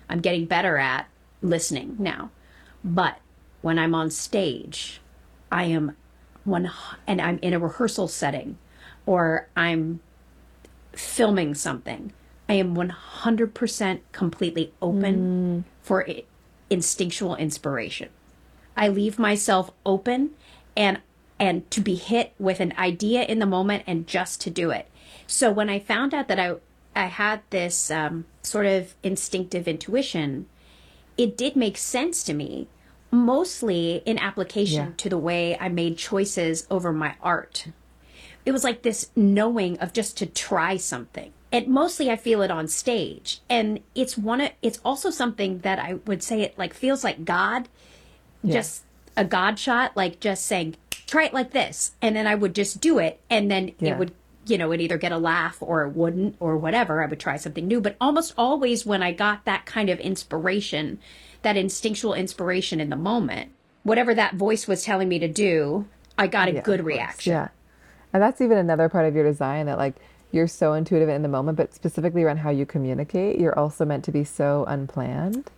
[0.09, 1.09] I'm getting better at
[1.43, 2.31] listening now.
[2.85, 3.19] But
[3.63, 5.01] when I'm on stage,
[5.51, 5.97] I am
[6.45, 6.71] one
[7.07, 8.59] and I'm in a rehearsal setting
[9.09, 10.01] or I'm
[10.93, 12.13] filming something
[12.49, 15.65] I am 100% completely open mm.
[15.83, 16.07] for
[16.71, 18.09] instinctual inspiration.
[18.77, 20.31] I leave myself open
[20.77, 21.01] and
[21.41, 24.89] and to be hit with an idea in the moment and just to do it.
[25.27, 26.55] So when I found out that I
[26.97, 30.47] I had this um, sort of instinctive intuition,
[31.17, 32.69] it did make sense to me,
[33.11, 34.93] mostly in application yeah.
[34.97, 37.67] to the way I made choices over my art.
[38.47, 42.51] It was like this knowing of just to try something and mostly I feel it
[42.51, 43.41] on stage.
[43.49, 47.25] And it's one of, it's also something that I would say it like feels like
[47.25, 47.69] God,
[48.43, 48.55] yeah.
[48.55, 48.85] just
[49.17, 51.93] a God shot, like just saying, try it like this.
[52.03, 53.21] And then I would just do it.
[53.31, 53.93] And then yeah.
[53.93, 54.13] it would,
[54.47, 57.03] you know, it either get a laugh or it wouldn't or whatever.
[57.03, 57.81] I would try something new.
[57.81, 60.99] But almost always when I got that kind of inspiration,
[61.43, 63.53] that instinctual inspiration in the moment,
[63.85, 65.87] whatever that voice was telling me to do,
[66.19, 67.33] I got a yeah, good reaction.
[67.33, 67.49] Yeah.
[68.13, 69.97] And that's even another part of your design that like
[70.31, 74.05] you're so intuitive in the moment, but specifically around how you communicate, you're also meant
[74.05, 75.51] to be so unplanned.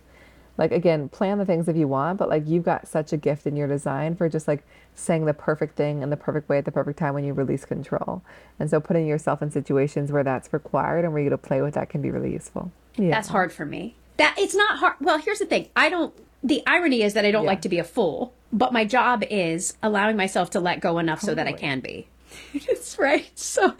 [0.57, 3.47] Like again, plan the things if you want, but like you've got such a gift
[3.47, 6.65] in your design for just like saying the perfect thing in the perfect way at
[6.65, 8.21] the perfect time when you release control.
[8.59, 11.61] And so putting yourself in situations where that's required and where you get to play
[11.61, 12.71] with that can be really useful.
[12.95, 13.09] Yeah.
[13.11, 13.95] That's hard for me.
[14.17, 14.95] That it's not hard.
[14.99, 15.69] Well, here's the thing.
[15.75, 17.49] I don't the irony is that I don't yeah.
[17.49, 21.21] like to be a fool, but my job is allowing myself to let go enough
[21.21, 21.31] totally.
[21.31, 22.07] so that I can be.
[22.67, 23.29] That's right.
[23.37, 23.75] So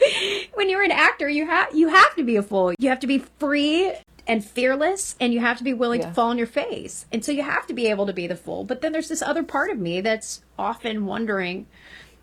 [0.53, 2.73] when you're an actor, you have you have to be a fool.
[2.79, 3.93] You have to be free
[4.27, 6.07] and fearless and you have to be willing yeah.
[6.07, 7.05] to fall on your face.
[7.11, 8.63] And so you have to be able to be the fool.
[8.63, 11.67] But then there's this other part of me that's often wondering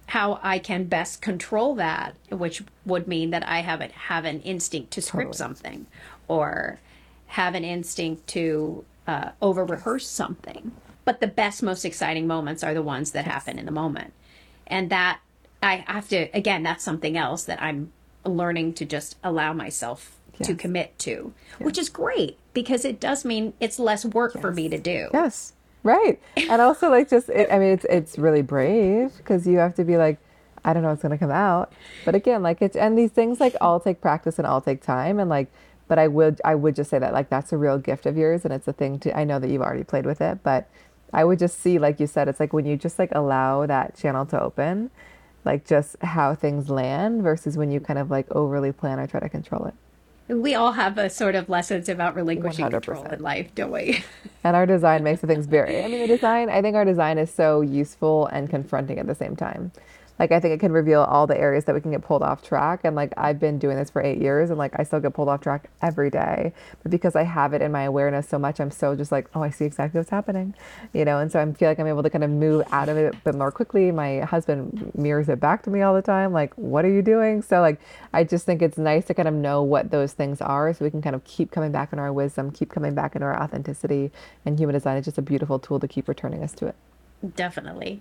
[0.07, 4.91] how I can best control that, which would mean that I haven't have an instinct
[4.93, 5.37] to script totally.
[5.37, 5.87] something
[6.29, 6.81] or
[7.27, 10.73] have an instinct to uh, over rehearse something.
[11.05, 14.13] But the best, most exciting moments are the ones that happen in the moment.
[14.67, 15.21] And that
[15.63, 16.63] I have to again.
[16.63, 17.93] That's something else that I'm
[18.25, 20.49] learning to just allow myself yes.
[20.49, 21.61] to commit to, yes.
[21.61, 24.43] which is great because it does mean it's less work yes.
[24.43, 25.09] for me to do.
[25.13, 26.21] Yes, right.
[26.37, 29.85] And also, like, just it, I mean, it's it's really brave because you have to
[29.85, 30.19] be like,
[30.65, 31.73] I don't know what's gonna come out,
[32.05, 35.19] but again, like it's and these things like all take practice and all take time
[35.19, 35.49] and like.
[35.89, 38.45] But I would I would just say that like that's a real gift of yours
[38.45, 40.69] and it's a thing to I know that you've already played with it, but
[41.15, 43.97] I would just see like you said it's like when you just like allow that
[43.97, 44.91] channel to open
[45.45, 49.21] like just how things land versus when you kind of like overly plan or try
[49.21, 49.75] to control it.
[50.35, 52.71] We all have a sort of lessons about relinquishing 100%.
[52.71, 54.05] control in life, don't we?
[54.45, 57.17] and our design makes the things very, I mean, the design, I think our design
[57.17, 59.73] is so useful and confronting at the same time
[60.19, 62.43] like I think it can reveal all the areas that we can get pulled off
[62.43, 62.81] track.
[62.85, 65.29] And like I've been doing this for eight years and like I still get pulled
[65.29, 66.53] off track every day.
[66.83, 69.43] But because I have it in my awareness so much, I'm so just like, oh,
[69.43, 70.55] I see exactly what's happening.
[70.93, 72.97] You know, and so I feel like I'm able to kind of move out of
[72.97, 73.91] it a bit more quickly.
[73.93, 77.43] My husband mirrors it back to me all the time, like, what are you doing?
[77.43, 77.81] So like
[78.13, 80.91] I just think it's nice to kind of know what those things are so we
[80.91, 84.11] can kind of keep coming back in our wisdom, keep coming back into our authenticity.
[84.45, 86.75] And human design is just a beautiful tool to keep returning us to it.
[87.37, 88.01] Definitely.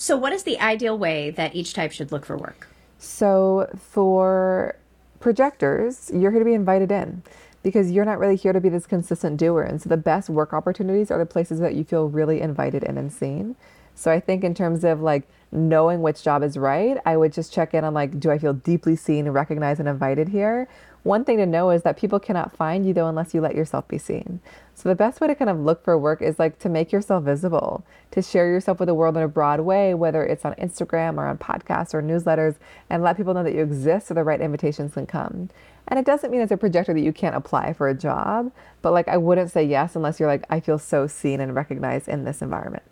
[0.00, 2.68] So, what is the ideal way that each type should look for work?
[3.00, 4.76] So, for
[5.18, 7.24] projectors, you're here to be invited in
[7.64, 9.62] because you're not really here to be this consistent doer.
[9.62, 12.96] And so, the best work opportunities are the places that you feel really invited in
[12.96, 13.56] and seen.
[13.96, 17.52] So, I think in terms of like knowing which job is right, I would just
[17.52, 20.68] check in on like, do I feel deeply seen, recognized, and invited here?
[21.08, 23.88] one thing to know is that people cannot find you though unless you let yourself
[23.88, 24.40] be seen.
[24.78, 27.24] So the best way to kind of look for work is like to make yourself
[27.24, 31.18] visible, to share yourself with the world in a broad way, whether it's on Instagram
[31.18, 32.54] or on podcasts or newsletters,
[32.88, 35.50] and let people know that you exist so the right invitations can come.
[35.88, 38.92] And it doesn't mean as a projector that you can't apply for a job, but
[38.92, 42.22] like I wouldn't say yes unless you're like, I feel so seen and recognized in
[42.22, 42.84] this environment.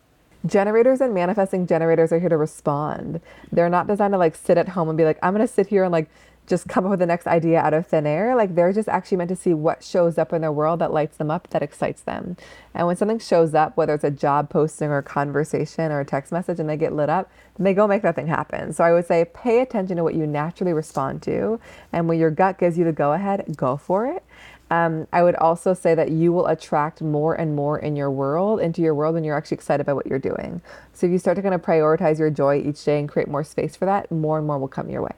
[0.45, 3.21] Generators and manifesting generators are here to respond.
[3.53, 5.85] They're not designed to like sit at home and be like, I'm to sit here
[5.85, 6.11] and like
[6.47, 8.37] just come up with the next idea out of thin air.
[8.37, 11.17] Like they're just actually meant to see what shows up in their world that lights
[11.17, 12.37] them up, that excites them.
[12.75, 16.05] And when something shows up, whether it's a job posting or a conversation or a
[16.05, 18.73] text message and they get lit up, then they go make that thing happen.
[18.73, 21.59] So I would say pay attention to what you naturally respond to.
[21.93, 24.23] And when your gut gives you the go ahead, go for it.
[24.69, 28.59] Um, I would also say that you will attract more and more in your world,
[28.61, 30.61] into your world, when you're actually excited about what you're doing.
[30.93, 33.45] So if you start to kind of prioritize your joy each day and create more
[33.45, 35.13] space for that, more and more will come your way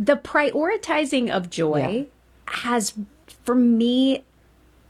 [0.00, 2.54] the prioritizing of joy yeah.
[2.54, 2.94] has
[3.44, 4.24] for me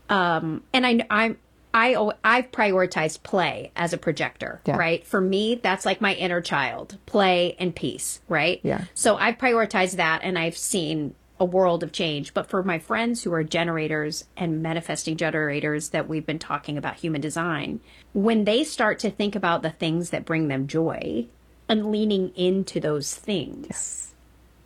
[0.09, 1.37] um and i i'm
[1.73, 1.95] I
[2.25, 4.77] I've prioritized play as a projector, yeah.
[4.77, 5.07] right?
[5.07, 8.59] For me, that's like my inner child, play and peace, right?
[8.65, 8.87] Yeah.
[8.95, 12.35] So I've prioritized that and I've seen a world of change.
[12.35, 16.97] But for my friends who are generators and manifesting generators that we've been talking about
[16.97, 17.81] human design,
[18.13, 21.27] when they start to think about the things that bring them joy
[21.69, 24.10] and leaning into those things, yes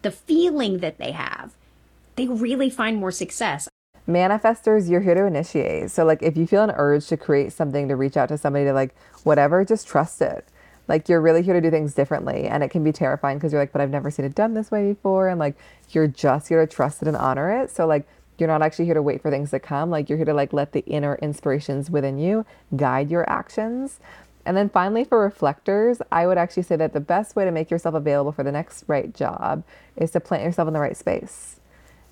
[0.04, 1.52] the feeling that they have,
[2.14, 3.68] they really find more success.
[4.06, 5.90] Manifestors, you're here to initiate.
[5.90, 8.66] So, like, if you feel an urge to create something, to reach out to somebody,
[8.66, 10.46] to like, whatever, just trust it.
[10.86, 12.44] Like, you're really here to do things differently.
[12.44, 14.70] And it can be terrifying because you're like, but I've never seen it done this
[14.70, 15.28] way before.
[15.28, 15.56] And like,
[15.90, 17.70] you're just here to trust it and honor it.
[17.70, 19.88] So, like, you're not actually here to wait for things to come.
[19.88, 22.44] Like, you're here to like let the inner inspirations within you
[22.76, 24.00] guide your actions.
[24.46, 27.70] And then finally, for reflectors, I would actually say that the best way to make
[27.70, 29.64] yourself available for the next right job
[29.96, 31.60] is to plant yourself in the right space,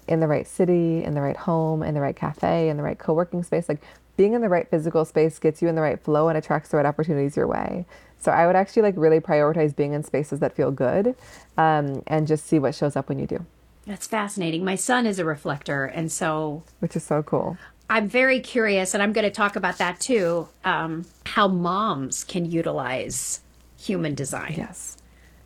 [0.08, 2.98] in the right city, in the right home, in the right cafe, in the right
[2.98, 3.68] co working space.
[3.68, 3.82] Like
[4.16, 6.76] being in the right physical space gets you in the right flow and attracts the
[6.78, 7.86] right opportunities your way.
[8.18, 11.16] So I would actually like really prioritize being in spaces that feel good
[11.58, 13.44] um, and just see what shows up when you do.
[13.86, 14.64] That's fascinating.
[14.64, 17.58] My son is a reflector, and so which is so cool.
[17.92, 20.48] I'm very curious, and I'm going to talk about that too.
[20.64, 23.42] Um, how moms can utilize
[23.78, 24.54] human design.
[24.56, 24.96] Yes.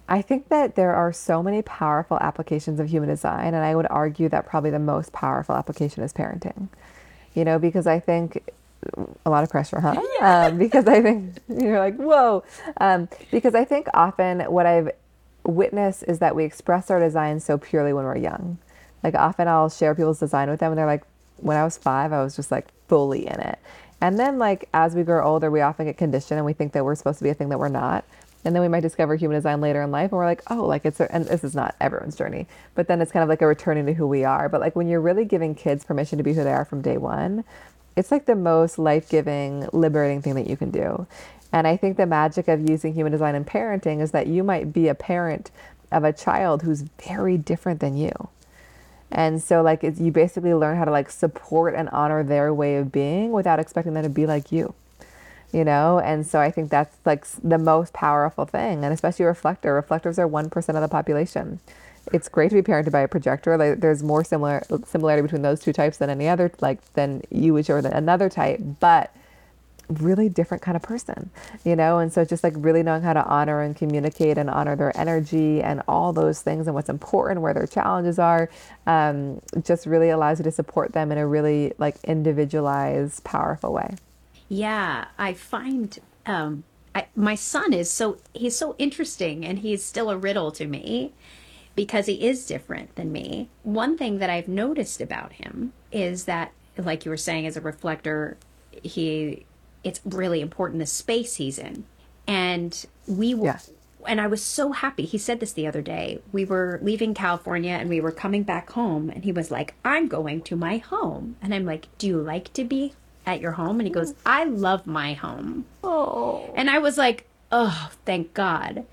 [0.09, 3.89] I think that there are so many powerful applications of human design, and I would
[3.91, 6.69] argue that probably the most powerful application is parenting.
[7.35, 8.49] You know, because I think
[9.25, 10.01] a lot of pressure, huh?
[10.21, 12.45] Um, because I think you're like, whoa.
[12.77, 14.91] Um, because I think often what I've
[15.45, 18.59] witnessed is that we express our design so purely when we're young.
[19.03, 21.03] Like often I'll share people's design with them, and they're like,
[21.39, 23.59] when I was five, I was just like fully in it.
[24.01, 26.85] And then, like, as we grow older, we often get conditioned and we think that
[26.85, 28.05] we're supposed to be a thing that we're not.
[28.45, 30.85] And then we might discover human design later in life and we're like, oh, like
[30.85, 32.47] it's, a, and this is not everyone's journey,
[32.77, 34.49] but then it's kind of like a returning to who we are.
[34.49, 36.97] But like when you're really giving kids permission to be who they are from day
[36.97, 37.43] one,
[37.97, 41.07] it's like the most life giving, liberating thing that you can do.
[41.53, 44.73] And I think the magic of using human design in parenting is that you might
[44.73, 45.51] be a parent
[45.91, 48.13] of a child who's very different than you.
[49.11, 52.91] And so like you basically learn how to like support and honor their way of
[52.91, 54.75] being without expecting them to be like you.
[55.53, 59.73] You know, and so I think that's like the most powerful thing, and especially reflector.
[59.75, 61.61] Reflectors are one percent of the population.
[62.13, 63.57] It's great to be parented by a projector.
[63.57, 67.63] Like, there's more similar similarity between those two types than any other, like than you
[67.63, 68.61] show than another type.
[68.81, 69.15] But
[69.89, 71.31] really different kind of person,
[71.65, 71.99] you know?
[71.99, 75.63] And so just like really knowing how to honor and communicate and honor their energy
[75.63, 78.51] and all those things and what's important, where their challenges are,
[78.87, 83.95] um, just really allows you to support them in a really like individualized, powerful way.
[84.49, 86.65] Yeah, I find um,
[86.97, 91.13] I, my son is so, he's so interesting and he's still a riddle to me
[91.75, 93.51] because he is different than me.
[93.65, 97.61] One thing that I've noticed about him is that, like you were saying, as a
[97.61, 98.39] reflector,
[98.83, 99.45] he
[99.85, 101.85] it's really important the space he's in.
[102.27, 103.59] And we were, yeah.
[104.07, 105.05] and I was so happy.
[105.05, 106.21] He said this the other day.
[106.33, 110.09] We were leaving California and we were coming back home, and he was like, I'm
[110.09, 111.37] going to my home.
[111.41, 113.79] And I'm like, Do you like to be at your home?
[113.79, 115.67] And he goes, I love my home.
[115.85, 116.53] Oh.
[116.57, 118.87] And I was like, Oh, thank God.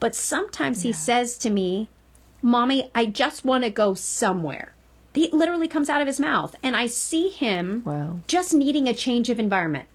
[0.00, 0.88] But sometimes yeah.
[0.88, 1.88] he says to me,
[2.42, 4.74] Mommy, I just want to go somewhere.
[5.14, 8.20] He literally comes out of his mouth, and I see him wow.
[8.26, 9.88] just needing a change of environment.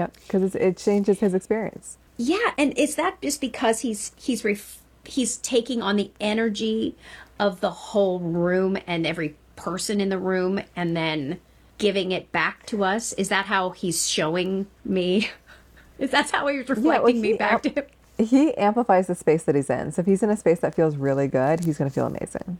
[0.00, 1.98] Yeah, because it changes his experience.
[2.16, 6.96] Yeah, and is that just because he's he's ref- he's taking on the energy
[7.38, 11.38] of the whole room and every person in the room, and then
[11.76, 13.12] giving it back to us?
[13.14, 15.28] Is that how he's showing me?
[15.98, 17.84] Is that how he's reflecting yeah, well, he, me back to him?
[18.16, 19.92] He amplifies the space that he's in.
[19.92, 22.58] So if he's in a space that feels really good, he's going to feel amazing.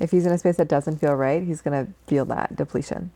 [0.00, 3.10] if he's in a space that doesn't feel right, he's going to feel that depletion.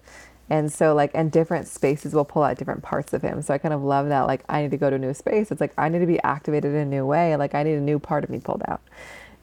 [0.50, 3.42] And so like and different spaces will pull out different parts of him.
[3.42, 5.50] So I kind of love that like I need to go to a new space.
[5.50, 7.36] It's like I need to be activated in a new way.
[7.36, 8.80] Like I need a new part of me pulled out.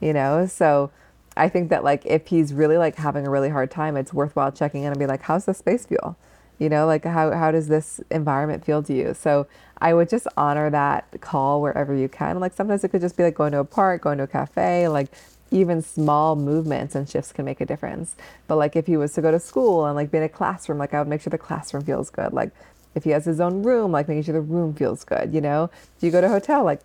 [0.00, 0.46] You know?
[0.46, 0.90] So
[1.36, 4.50] I think that like if he's really like having a really hard time, it's worthwhile
[4.50, 6.16] checking in and be like, how's the space feel?
[6.58, 9.14] You know, like how how does this environment feel to you?
[9.14, 9.46] So
[9.78, 12.40] I would just honor that call wherever you can.
[12.40, 14.88] Like sometimes it could just be like going to a park, going to a cafe,
[14.88, 15.10] like
[15.56, 18.14] even small movements and shifts can make a difference.
[18.46, 20.78] But like if he was to go to school and like be in a classroom,
[20.78, 22.32] like I would make sure the classroom feels good.
[22.32, 22.50] Like
[22.94, 25.70] if he has his own room, like making sure the room feels good, you know?
[25.96, 26.80] If you go to a hotel, like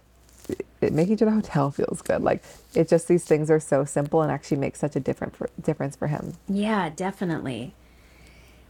[0.81, 2.21] it, making sure the hotel feels good.
[2.21, 2.43] Like
[2.73, 5.95] it just these things are so simple and actually make such a different for, difference
[5.95, 6.33] for him.
[6.47, 7.73] Yeah, definitely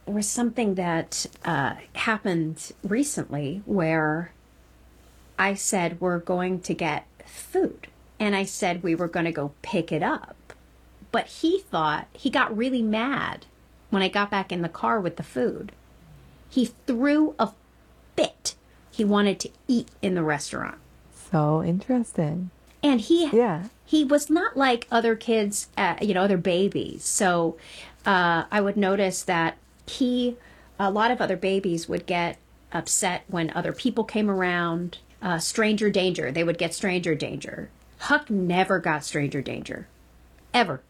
[0.04, 4.32] there was something that uh, happened recently where
[5.38, 7.88] I said, We're going to get food.
[8.22, 10.52] And I said we were going to go pick it up.
[11.10, 13.46] But he thought, he got really mad
[13.90, 15.72] when I got back in the car with the food.
[16.48, 17.50] He threw a
[18.14, 18.54] fit.
[18.92, 20.78] He wanted to eat in the restaurant.
[21.32, 22.50] So interesting.
[22.80, 27.02] And he, yeah, he was not like other kids, uh, you know, other babies.
[27.02, 27.56] So
[28.06, 30.36] uh, I would notice that he,
[30.78, 32.38] a lot of other babies would get
[32.70, 34.98] upset when other people came around.
[35.20, 36.30] Uh, stranger danger.
[36.30, 37.68] They would get stranger danger.
[38.02, 39.86] Huck never got stranger danger.
[40.52, 40.82] Ever.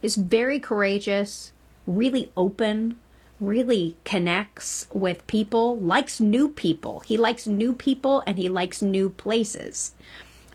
[0.00, 1.50] Is very courageous,
[1.88, 3.00] really open,
[3.40, 7.00] really connects with people, likes new people.
[7.00, 9.92] He likes new people and he likes new places.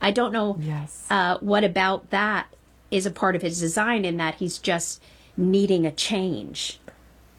[0.01, 1.07] I don't know yes.
[1.09, 2.47] uh, what about that
[2.89, 5.03] is a part of his design in that he's just
[5.36, 6.80] needing a change.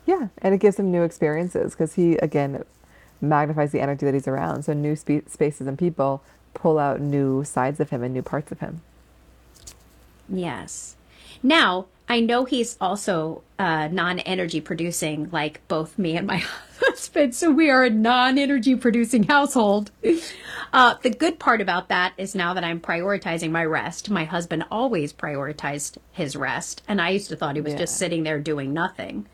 [0.04, 2.64] Yeah, and it gives him new experiences because he again
[3.22, 4.64] magnifies the energy that he's around.
[4.64, 6.22] So new spe- spaces and people
[6.56, 8.80] pull out new sides of him and new parts of him.
[10.28, 10.96] Yes.
[11.42, 16.38] Now, I know he's also uh, non energy producing, like both me and my
[16.80, 17.34] husband.
[17.34, 19.90] So we are a non energy producing household.
[20.72, 24.64] Uh, the good part about that is now that I'm prioritizing my rest, my husband
[24.70, 26.82] always prioritized his rest.
[26.88, 27.80] And I used to thought he was yeah.
[27.80, 29.26] just sitting there doing nothing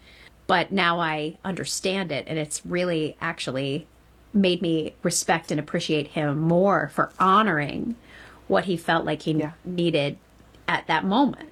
[0.46, 3.86] but now I understand it and it's really actually
[4.34, 7.94] made me respect and appreciate him more for honoring
[8.48, 9.52] what he felt like he yeah.
[9.64, 10.16] needed
[10.68, 11.48] at that moment.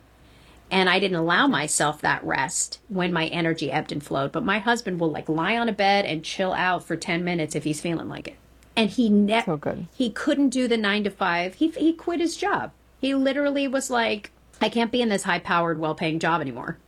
[0.70, 4.30] And I didn't allow myself that rest when my energy ebbed and flowed.
[4.30, 7.56] But my husband will like lie on a bed and chill out for 10 minutes
[7.56, 8.36] if he's feeling like it.
[8.76, 11.54] And he never, so he couldn't do the nine to five.
[11.54, 12.70] He, he quit his job.
[13.00, 16.78] He literally was like, I can't be in this high powered, well paying job anymore.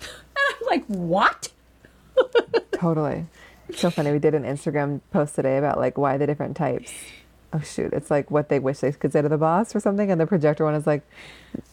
[0.00, 0.08] And
[0.60, 1.48] I'm like, what?
[2.72, 3.26] totally.
[3.76, 4.12] So funny.
[4.12, 6.92] We did an Instagram post today about like why the different types.
[7.52, 7.92] Oh shoot!
[7.92, 10.26] It's like what they wish they could say to the boss or something, and the
[10.26, 11.02] projector one is like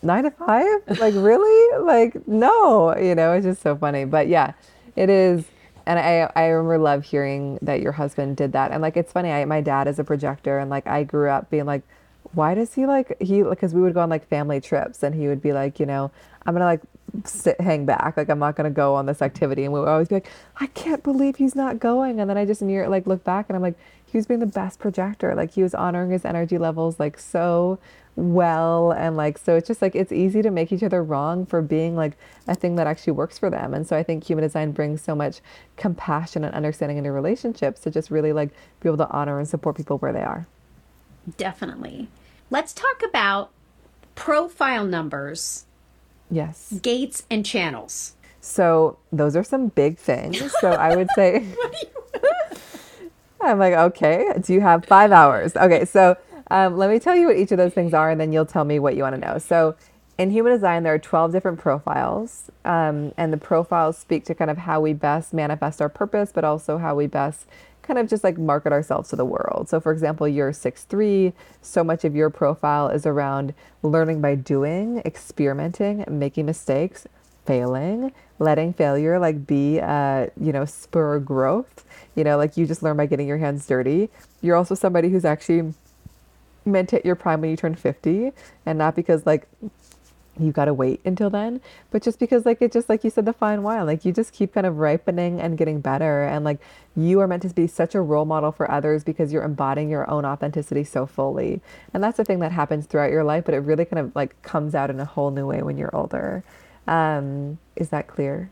[0.01, 0.65] nine to five.
[0.99, 1.83] Like really?
[1.83, 3.33] Like no, you know.
[3.33, 4.05] It's just so funny.
[4.05, 4.53] But yeah,
[4.95, 5.45] it is.
[5.85, 8.71] And I I remember love hearing that your husband did that.
[8.71, 9.31] And like it's funny.
[9.31, 11.83] I my dad is a projector, and like I grew up being like,
[12.33, 15.27] why does he like he because we would go on like family trips, and he
[15.27, 16.11] would be like, you know,
[16.45, 16.81] I'm gonna like
[17.25, 18.15] sit hang back.
[18.17, 19.63] Like i'm not going to go on this activity.
[19.63, 22.19] And we would always be like i can't believe he's not going.
[22.19, 24.45] And then i just near like look back and i'm like he was being the
[24.45, 25.35] best projector.
[25.35, 27.77] Like he was honoring his energy levels like so
[28.15, 28.91] well.
[28.91, 31.95] And like so it's just like it's easy to make each other wrong for being
[31.95, 33.73] like a thing that actually works for them.
[33.73, 35.41] And so i think human design brings so much
[35.75, 38.49] compassion and understanding into relationships to just really like
[38.79, 40.47] be able to honor and support people where they are.
[41.35, 42.07] Definitely.
[42.49, 43.51] Let's talk about
[44.15, 45.66] profile numbers
[46.29, 46.73] Yes.
[46.81, 48.15] Gates and channels.
[48.41, 50.41] So those are some big things.
[50.61, 51.45] So I would say,
[53.41, 55.55] I'm like, okay, do you have five hours?
[55.55, 56.17] Okay, so
[56.49, 58.63] um, let me tell you what each of those things are, and then you'll tell
[58.63, 59.37] me what you want to know.
[59.37, 59.75] So
[60.17, 64.49] in human design, there are 12 different profiles, um, and the profiles speak to kind
[64.49, 67.45] of how we best manifest our purpose, but also how we best
[67.87, 69.69] kind of just like market ourselves to the world.
[69.69, 71.33] So, for example, you're six three.
[71.61, 77.07] so much of your profile is around learning by doing, experimenting, making mistakes,
[77.45, 81.85] failing, letting failure like be, uh, you know, spur growth.
[82.15, 84.09] You know, like you just learn by getting your hands dirty.
[84.41, 85.73] You're also somebody who's actually
[86.65, 88.31] meant to hit your prime when you turn 50
[88.65, 89.47] and not because like
[90.39, 91.61] you got to wait until then.
[91.91, 94.33] But just because like it just like you said the fine wine like you just
[94.33, 96.23] keep kind of ripening and getting better.
[96.23, 96.59] And like
[96.95, 100.09] you are meant to be such a role model for others because you're embodying your
[100.09, 101.61] own authenticity so fully.
[101.93, 104.41] And that's the thing that happens throughout your life but it really kind of like
[104.41, 106.43] comes out in a whole new way when you're older.
[106.87, 108.49] Um is that clear?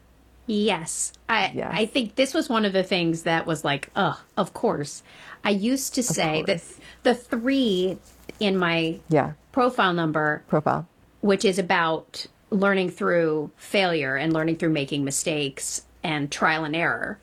[0.47, 1.11] Yes.
[1.27, 1.71] I yes.
[1.73, 5.03] i think this was one of the things that was like oh of course.
[5.43, 6.63] I used to say that
[7.03, 7.97] the three
[8.39, 9.33] in my yeah.
[9.51, 10.87] profile number profile
[11.25, 17.17] which is about learning through failure and learning through making mistakes and trial and error.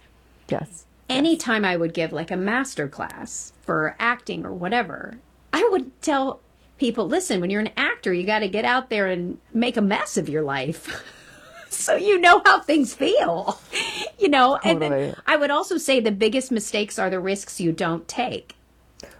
[0.48, 0.86] Yes.
[1.08, 5.18] Anytime I would give like a master class for acting or whatever,
[5.52, 6.40] I would tell
[6.78, 9.80] people, listen, when you're an actor, you got to get out there and make a
[9.80, 11.04] mess of your life.
[11.68, 13.60] so you know how things feel.
[14.18, 15.06] you know, and Totally.
[15.06, 18.56] then I would also say the biggest mistakes are the risks you don't take.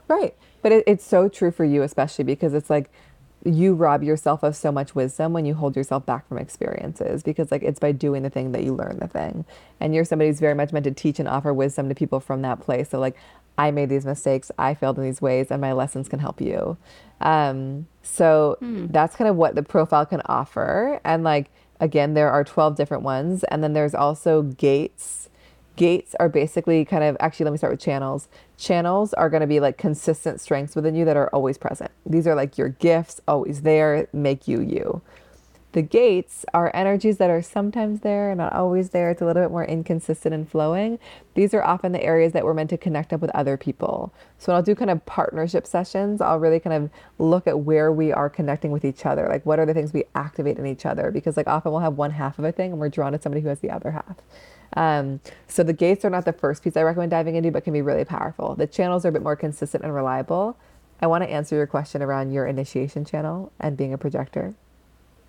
[0.09, 0.35] Right.
[0.61, 2.91] But it, it's so true for you, especially because it's like
[3.45, 7.51] you rob yourself of so much wisdom when you hold yourself back from experiences because
[7.51, 9.45] like it's by doing the thing that you learn the thing.
[9.81, 12.43] And you're somebody who's very much meant to teach and offer wisdom to people from
[12.43, 12.91] that place.
[12.91, 13.17] So like
[13.59, 16.77] I made these mistakes, I failed in these ways, and my lessons can help you.
[17.21, 21.01] Um, so that's kind of what the profile can offer.
[21.05, 23.45] And like again, there are 12 different ones.
[23.45, 25.29] And then there's also gates
[25.77, 28.29] gates are basically kind of actually let me start with channels.
[28.57, 31.91] Channels are going to be like consistent strengths within you that are always present.
[32.07, 35.03] These are like your gifts always there make you you
[35.73, 39.11] the gates are energies that are sometimes there not always there.
[39.11, 40.99] It's a little bit more inconsistent and flowing.
[41.35, 44.13] These are often the areas that we're meant to connect up with other people.
[44.39, 47.91] So when i'll do kind of partnership sessions i'll really kind of look at where
[47.91, 49.27] we are connecting with each other.
[49.29, 51.11] Like what are the things we activate in each other?
[51.11, 53.41] Because like often we'll have one half of a thing and we're drawn to somebody
[53.43, 54.17] who has the other half.
[54.75, 57.73] Um, so the gates are not the first piece I recommend diving into, but can
[57.73, 58.55] be really powerful.
[58.55, 60.57] The channels are a bit more consistent and reliable.
[61.01, 64.55] I want to answer your question around your initiation channel and being a projector,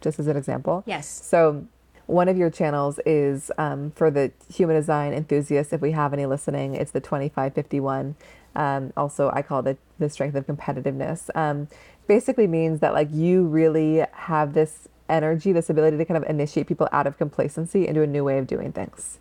[0.04, 0.84] just as an example.
[0.86, 1.08] Yes.
[1.08, 1.66] So
[2.06, 5.74] one of your channels is um, for the human design enthusiasts.
[5.74, 8.16] If we have any listening, it's the 2551.
[8.56, 11.30] Um, also, I call it the, the strength of competitiveness.
[11.36, 11.68] Um,
[12.08, 16.68] basically means that like you really have this energy, this ability to kind of initiate
[16.68, 19.20] people out of complacency into a new way of doing things.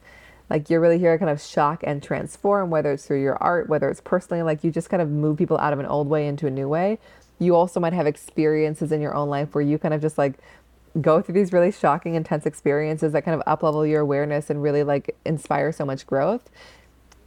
[0.51, 3.69] Like you're really here to kind of shock and transform, whether it's through your art,
[3.69, 6.27] whether it's personally, like you just kind of move people out of an old way
[6.27, 6.99] into a new way.
[7.39, 10.35] You also might have experiences in your own life where you kind of just like
[11.01, 14.63] go through these really shocking, intense experiences that kind of up level your awareness and
[14.63, 16.51] really like inspire so much growth.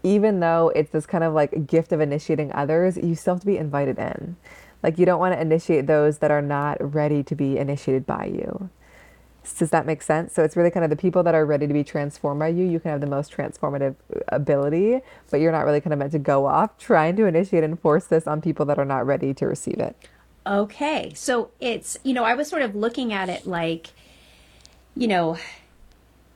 [0.03, 3.47] Even though it's this kind of like gift of initiating others, you still have to
[3.47, 4.35] be invited in.
[4.83, 8.25] Like you don't want to initiate those that are not ready to be initiated by
[8.25, 8.69] you.
[9.57, 10.33] Does that make sense?
[10.33, 12.65] So it's really kind of the people that are ready to be transformed by you.
[12.65, 16.11] You can have the most transformative uh, ability, but you're not really kind of meant
[16.13, 19.33] to go off trying to initiate and force this on people that are not ready
[19.35, 19.95] to receive it.
[20.47, 21.11] Okay.
[21.15, 23.87] So it's, you know, I was sort of looking at it like,
[24.95, 25.37] you know,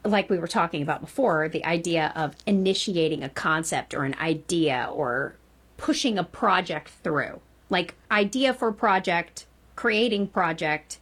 [0.04, 4.90] like we were talking about before, the idea of initiating a concept or an idea
[4.92, 5.36] or
[5.78, 7.40] pushing a project through.
[7.70, 9.46] Like idea for project,
[9.76, 10.98] creating project,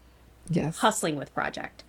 [0.50, 0.78] Yes.
[0.78, 1.84] hustling with project.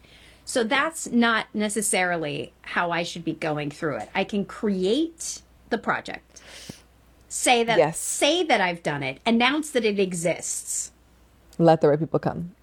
[0.44, 4.08] So that's not necessarily how I should be going through it.
[4.14, 6.40] I can create the project.
[7.28, 7.98] Say that Yes.
[7.98, 10.90] say that I've done it, announce that it exists,
[11.58, 12.54] Let the right people come.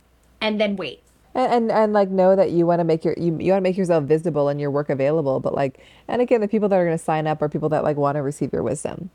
[0.41, 1.02] and then wait.
[1.34, 3.70] and, and and like know that you want to make your you, you want to
[3.70, 6.86] make yourself visible and your work available but like and again the people that are
[6.86, 9.10] going to sign up are people that like want to receive your wisdom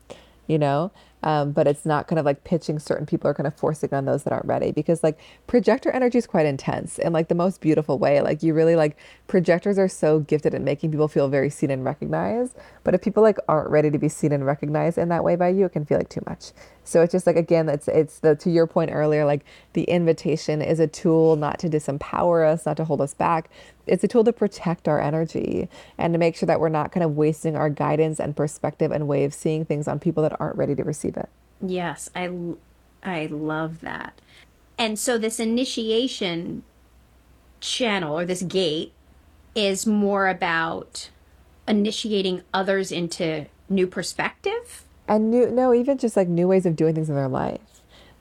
[0.47, 0.91] you know
[1.23, 4.05] um, but it's not kind of like pitching certain people are kind of forcing on
[4.05, 7.61] those that aren't ready because like projector energy is quite intense in like the most
[7.61, 8.21] beautiful way.
[8.21, 8.97] Like you really like
[9.27, 12.55] projectors are so gifted at making people feel very seen and recognized.
[12.83, 15.49] But if people like aren't ready to be seen and recognized in that way by
[15.49, 16.51] you it can feel like too much.
[16.83, 20.61] So it's just like again it's it's the to your point earlier like the invitation
[20.61, 23.49] is a tool not to disempower us not to hold us back.
[23.87, 25.67] It's a tool to protect our energy
[25.97, 29.07] and to make sure that we're not kind of wasting our guidance and perspective and
[29.07, 31.29] way of seeing things on people that aren't ready to receive it
[31.61, 32.31] Yes, I,
[33.03, 34.19] I love that.
[34.77, 36.63] And so this initiation
[37.59, 38.93] channel or this gate
[39.53, 41.09] is more about
[41.67, 44.83] initiating others into new perspective.
[45.07, 47.70] and new no even just like new ways of doing things in their life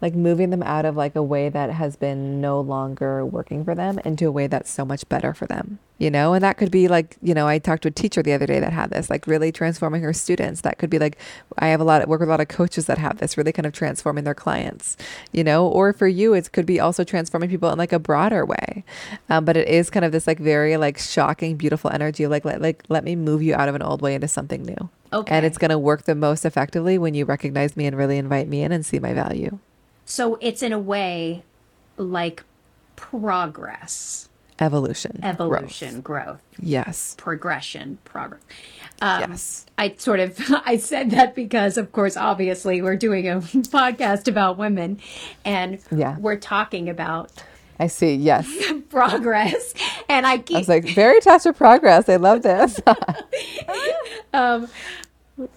[0.01, 3.74] like moving them out of like a way that has been no longer working for
[3.74, 6.32] them into a way that's so much better for them you know?
[6.32, 8.59] And that could be like you know i talked to a teacher the other day
[8.59, 10.62] that had this like really transforming her students.
[10.62, 11.16] That could be like
[11.59, 13.53] i have a lot of work with a lot of coaches that have this really
[13.53, 14.96] kind of transforming their clients
[15.30, 15.68] you know?
[15.68, 18.84] Or for you it could be also transforming people in like a broader way.
[19.28, 22.44] Um, but it is kind of this like very like shocking beautiful energy of like
[22.44, 24.88] let, like let me move you out of an old way into something new.
[25.12, 25.34] Okay.
[25.34, 28.46] and it's going to work the most effectively when you recognize me and really invite
[28.46, 29.59] me in and see my value.
[30.11, 31.45] So it's in a way
[31.97, 32.43] like
[32.97, 35.13] progress, Evolution.
[35.21, 35.25] growth.
[35.25, 37.15] evolution, growth, Yes.
[37.17, 38.43] progression, progress.
[39.01, 39.67] Um, yes.
[39.79, 40.37] I sort of
[40.67, 44.99] I said that because of course obviously we're doing a podcast about women
[45.45, 46.19] and Yeah.
[46.19, 47.31] we're talking about
[47.79, 48.15] I see.
[48.17, 48.47] Yes.
[48.91, 49.73] progress
[50.09, 52.09] and I I was like, very touch of progress.
[52.09, 52.81] I love this.
[54.35, 54.69] um,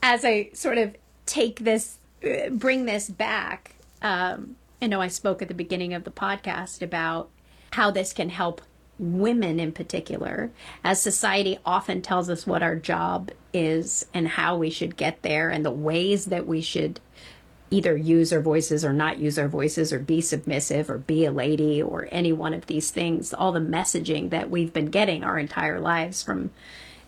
[0.01, 0.95] as I sort of
[1.25, 3.72] take this, uh, bring this back,
[4.03, 7.29] um, I know I spoke at the beginning of the podcast about
[7.71, 8.61] how this can help
[8.99, 10.51] women in particular,
[10.83, 15.49] as society often tells us what our job is and how we should get there
[15.49, 16.99] and the ways that we should
[17.71, 21.31] either use our voices or not use our voices or be submissive or be a
[21.31, 25.39] lady or any one of these things, all the messaging that we've been getting our
[25.39, 26.51] entire lives from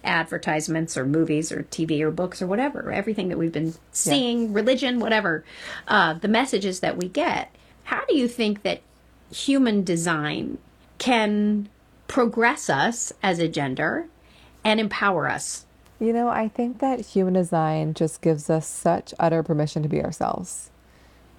[0.05, 4.49] advertisements or movies or TV or books or whatever, everything that we've been seeing, yeah.
[4.51, 5.43] religion, whatever,
[5.87, 7.53] uh, the messages that we get.
[7.85, 8.81] How do you think that
[9.31, 10.57] human design
[10.97, 11.69] can
[12.07, 14.07] progress us as a gender
[14.63, 15.65] and empower us?
[15.99, 20.03] You know, I think that human design just gives us such utter permission to be
[20.03, 20.69] ourselves.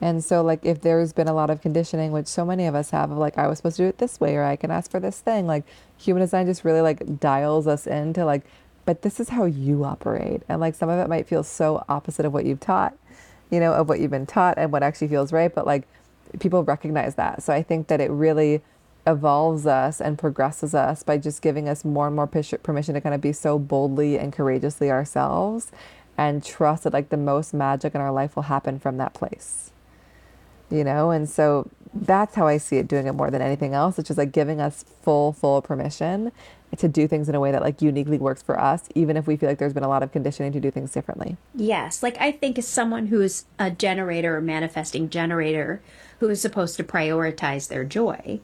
[0.00, 2.90] And so, like, if there's been a lot of conditioning, which so many of us
[2.90, 4.90] have, of like, I was supposed to do it this way, or I can ask
[4.90, 5.64] for this thing, like,
[5.96, 8.42] human design just really like dials us into like,
[8.84, 10.42] but this is how you operate.
[10.48, 12.94] And like, some of it might feel so opposite of what you've taught,
[13.50, 15.52] you know, of what you've been taught and what actually feels right.
[15.52, 15.88] But like,
[16.40, 17.42] people recognize that.
[17.42, 18.60] So I think that it really
[19.06, 23.14] evolves us and progresses us by just giving us more and more permission to kind
[23.14, 25.70] of be so boldly and courageously ourselves
[26.18, 29.70] and trust that like the most magic in our life will happen from that place
[30.70, 31.10] you know?
[31.10, 31.70] And so
[32.02, 33.98] that's how i see it doing it more than anything else.
[33.98, 36.32] It's just like giving us full full permission
[36.76, 39.36] to do things in a way that like uniquely works for us even if we
[39.36, 41.36] feel like there's been a lot of conditioning to do things differently.
[41.54, 42.02] Yes.
[42.02, 45.80] Like i think as someone who's a generator or manifesting generator
[46.20, 48.40] who is supposed to prioritize their joy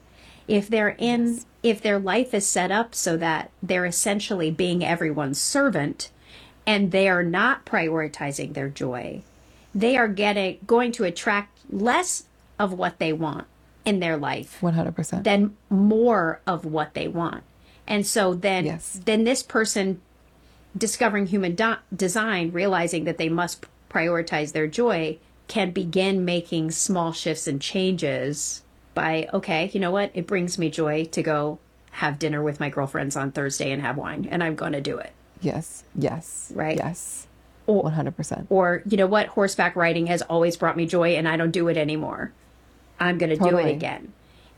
[0.48, 1.46] if they're in yes.
[1.62, 6.10] if their life is set up so that they're essentially being everyone's servant
[6.66, 9.22] and they are not prioritizing their joy
[9.74, 12.24] they are getting going to attract less
[12.58, 13.46] of what they want
[13.84, 17.42] in their life 100% than more of what they want
[17.86, 19.00] and so then yes.
[19.04, 20.00] then this person
[20.76, 25.18] discovering human do- design realizing that they must prioritize their joy
[25.48, 28.62] can begin making small shifts and changes
[28.94, 30.10] by, okay, you know what?
[30.14, 31.58] It brings me joy to go
[31.92, 34.96] have dinner with my girlfriends on Thursday and have wine, and I'm going to do
[34.96, 35.12] it.
[35.42, 36.50] Yes, yes.
[36.54, 36.76] Right?
[36.76, 37.26] Yes.
[37.66, 38.46] Or, 100%.
[38.50, 39.28] Or, you know what?
[39.28, 42.32] Horseback riding has always brought me joy, and I don't do it anymore.
[42.98, 43.64] I'm going to totally.
[43.64, 44.12] do it again.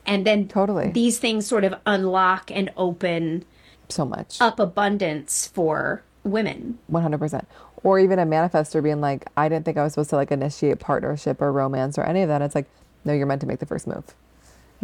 [0.07, 3.45] And then totally these things sort of unlock and open
[3.89, 6.79] so much up abundance for women.
[6.93, 7.45] 100%.
[7.83, 10.79] Or even a manifestor being like, I didn't think I was supposed to like initiate
[10.79, 12.43] partnership or romance or any of that.
[12.43, 12.67] It's like,
[13.05, 14.05] no, you're meant to make the first move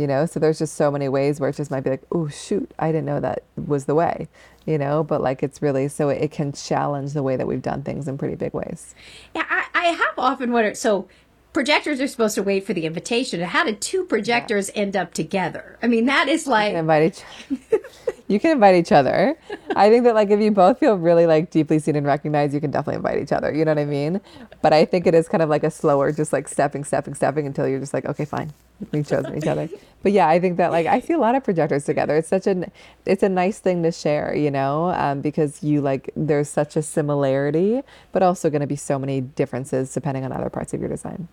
[0.00, 0.26] you know?
[0.26, 2.90] So there's just so many ways where it just might be like oh shoot i
[2.90, 4.28] didn't know that was the way
[4.66, 5.02] you know?
[5.02, 8.18] But like it's really so it can challenge the way that we've done things in
[8.18, 8.94] pretty big ways.
[9.34, 11.08] Yeah i, I have often wondered so
[11.52, 14.82] projectors are supposed to wait for the invitation how did two projectors yeah.
[14.82, 15.78] end up together?
[15.82, 17.60] I mean that is like invite each,
[18.30, 19.36] you can invite each other.
[19.74, 22.60] I think that like if you both feel really like deeply seen and recognized you
[22.60, 23.52] can definitely invite each other.
[23.52, 24.20] You know what i mean?
[24.62, 27.46] But i think it is kind of like a slower just like stepping stepping stepping
[27.46, 28.52] until you're just like okay fine.
[28.92, 29.68] We've chosen each other.
[30.02, 32.16] But yeah i think that like i see a lot of projectors together.
[32.16, 32.70] It's such an
[33.04, 36.82] it's a nice thing to share you know um, because you like there's such a
[36.82, 40.88] similarity but also going to be so many differences depending on other parts of your
[40.88, 41.26] design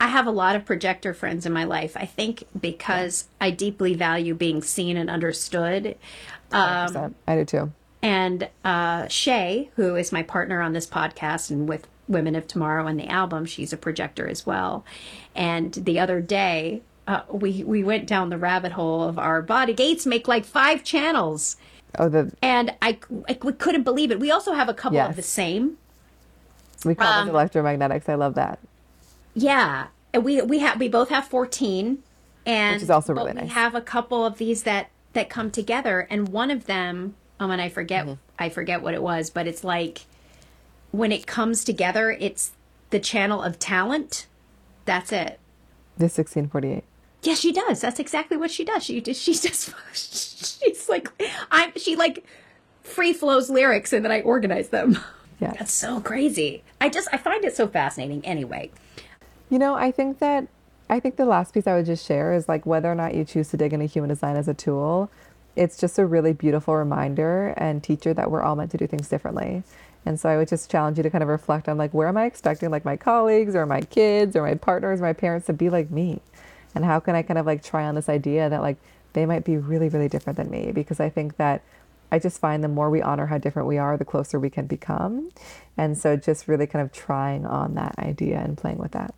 [0.00, 1.96] I have a lot of projector friends in my life.
[1.96, 5.96] I think because I deeply value being seen and understood.
[6.50, 7.72] Um, I do too.
[8.02, 12.86] And uh, Shay, who is my partner on this podcast and with Womxn of Tomorrow
[12.86, 13.46] and the album.
[13.46, 14.84] She's a projector as well.
[15.34, 19.72] And the other day, uh, we we went down the rabbit hole of our body.
[19.72, 21.56] Gates make like five channels.
[21.98, 22.98] Oh, the and I,
[23.28, 24.20] I we couldn't believe it.
[24.20, 25.10] We also have a couple yes.
[25.10, 25.78] of the same.
[26.84, 28.08] We call um, electromagnetics.
[28.08, 28.58] I love that.
[29.34, 32.02] Yeah, and we we have we both have fourteen,
[32.44, 33.44] and which is also really nice.
[33.44, 37.50] We have a couple of these that that come together, and one of them, oh,
[37.50, 38.14] and I forget mm-hmm.
[38.38, 40.06] I forget what it was, but it's like
[40.90, 42.52] when it comes together, it's
[42.90, 44.26] the channel of talent.
[44.84, 45.38] That's it.
[45.96, 46.84] The 1648.
[47.22, 47.80] Yeah, she does.
[47.80, 48.84] That's exactly what she does.
[48.84, 49.72] She just she's just
[50.60, 51.08] she's like
[51.50, 52.24] I'm she like
[52.82, 54.98] free flows lyrics and then I organize them.
[55.40, 55.54] Yeah.
[55.58, 56.62] That's so crazy.
[56.80, 58.70] I just I find it so fascinating anyway.
[59.52, 60.48] You know, I think that
[60.88, 63.22] I think the last piece I would just share is like whether or not you
[63.22, 65.10] choose to dig into human design as a tool,
[65.56, 69.10] it's just a really beautiful reminder and teacher that we're all meant to do things
[69.10, 69.62] differently.
[70.06, 72.16] And so I would just challenge you to kind of reflect on like where am
[72.16, 75.52] I expecting like my colleagues or my kids or my partners, or my parents to
[75.52, 76.22] be like me?
[76.74, 78.78] And how can I kind of like try on this idea that like
[79.12, 80.72] they might be really, really different than me?
[80.72, 81.60] Because I think that
[82.10, 84.64] I just find the more we honor how different we are, the closer we can
[84.66, 85.30] become.
[85.76, 89.14] And so just really kind of trying on that idea and playing with that.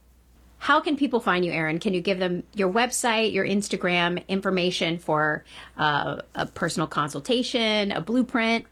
[0.64, 1.78] How can people find you, Erin?
[1.78, 5.44] Can you give them your website, your Instagram, information for
[5.76, 8.64] uh, a personal consultation, a blueprint?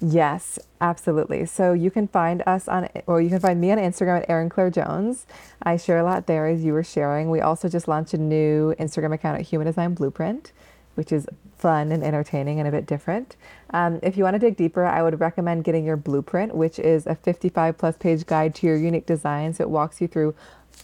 [0.00, 1.46] Yes, absolutely.
[1.46, 4.50] So you can find us on, or you can find me on Instagram at Erin
[4.50, 5.26] Claire Jones.
[5.60, 7.28] I share a lot there as you were sharing.
[7.28, 10.52] We also just launched a new Instagram account at Human Design Blueprint.
[10.94, 11.26] which is
[11.62, 13.36] fun and entertaining and a bit different.
[13.70, 17.06] Um, if you want to dig deeper, I would recommend getting your blueprint, which is
[17.06, 19.54] a 55 plus page guide to your unique design.
[19.54, 20.34] So it walks you through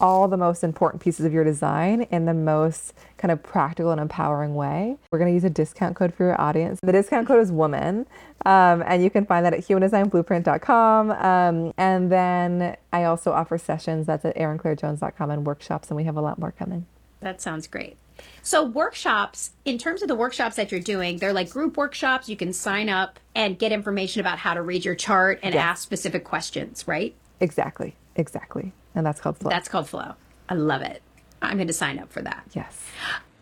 [0.01, 4.01] all the most important pieces of your design in the most kind of practical and
[4.01, 4.97] empowering way.
[5.11, 6.79] We're going to use a discount code for your audience.
[6.81, 8.07] The discount code is WOMAN,
[8.47, 11.11] um, and you can find that at humandesignblueprint.com.
[11.11, 14.07] Um, and then I also offer sessions.
[14.07, 16.87] That's at erinClaireJones.com and workshops, and we have a lot more coming.
[17.21, 17.97] That sounds great.
[18.43, 22.29] So, workshops, in terms of the workshops that you're doing, they're like group workshops.
[22.29, 25.63] You can sign up and get information about how to read your chart and yes.
[25.63, 27.15] ask specific questions, right?
[27.41, 27.95] Exactly.
[28.17, 28.73] Exactly.
[28.95, 29.51] And that's called Flow.
[29.51, 30.15] That's called Flow.
[30.49, 31.03] I love it.
[31.41, 32.45] I'm going to sign up for that.
[32.53, 32.85] Yes.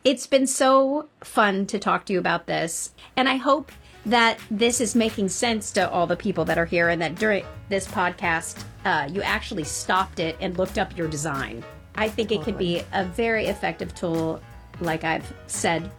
[0.05, 2.93] It's been so fun to talk to you about this.
[3.17, 3.73] And I hope
[4.05, 7.45] that this is making sense to all the people that are here and that during
[7.69, 11.65] this podcast, uh, you actually stopped it and looked up your design.
[11.97, 14.41] I think it could be a very effective tool,
[14.81, 15.91] like I've said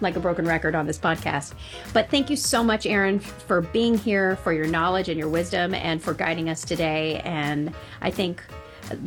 [0.00, 1.54] like a broken record on this podcast.
[1.92, 5.74] But thank you so much, Erin, for being here, for your knowledge and your wisdom,
[5.74, 7.20] and for guiding us today.
[7.24, 8.44] And I think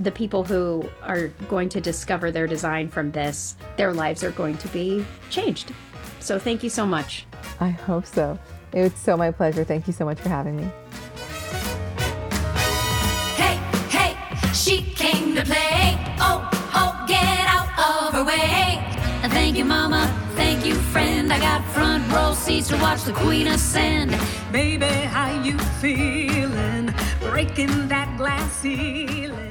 [0.02, 4.58] the people who are going to discover their design from this, their lives are going
[4.58, 5.74] to be changed.
[6.20, 7.26] So thank you so much.
[7.60, 8.38] I hope so.
[8.74, 9.64] It was so my pleasure.
[9.64, 10.70] Thank you so much for having me.
[13.36, 13.56] Hey,
[13.90, 14.16] hey,
[14.54, 15.11] she came
[19.52, 20.32] Thank you, Mama.
[20.36, 21.34] Thank you, friend.
[21.34, 24.12] I got front row seats to watch the Queen ascend.
[24.50, 26.94] Baby, how you feeling?
[27.20, 29.51] Breaking that glass ceiling.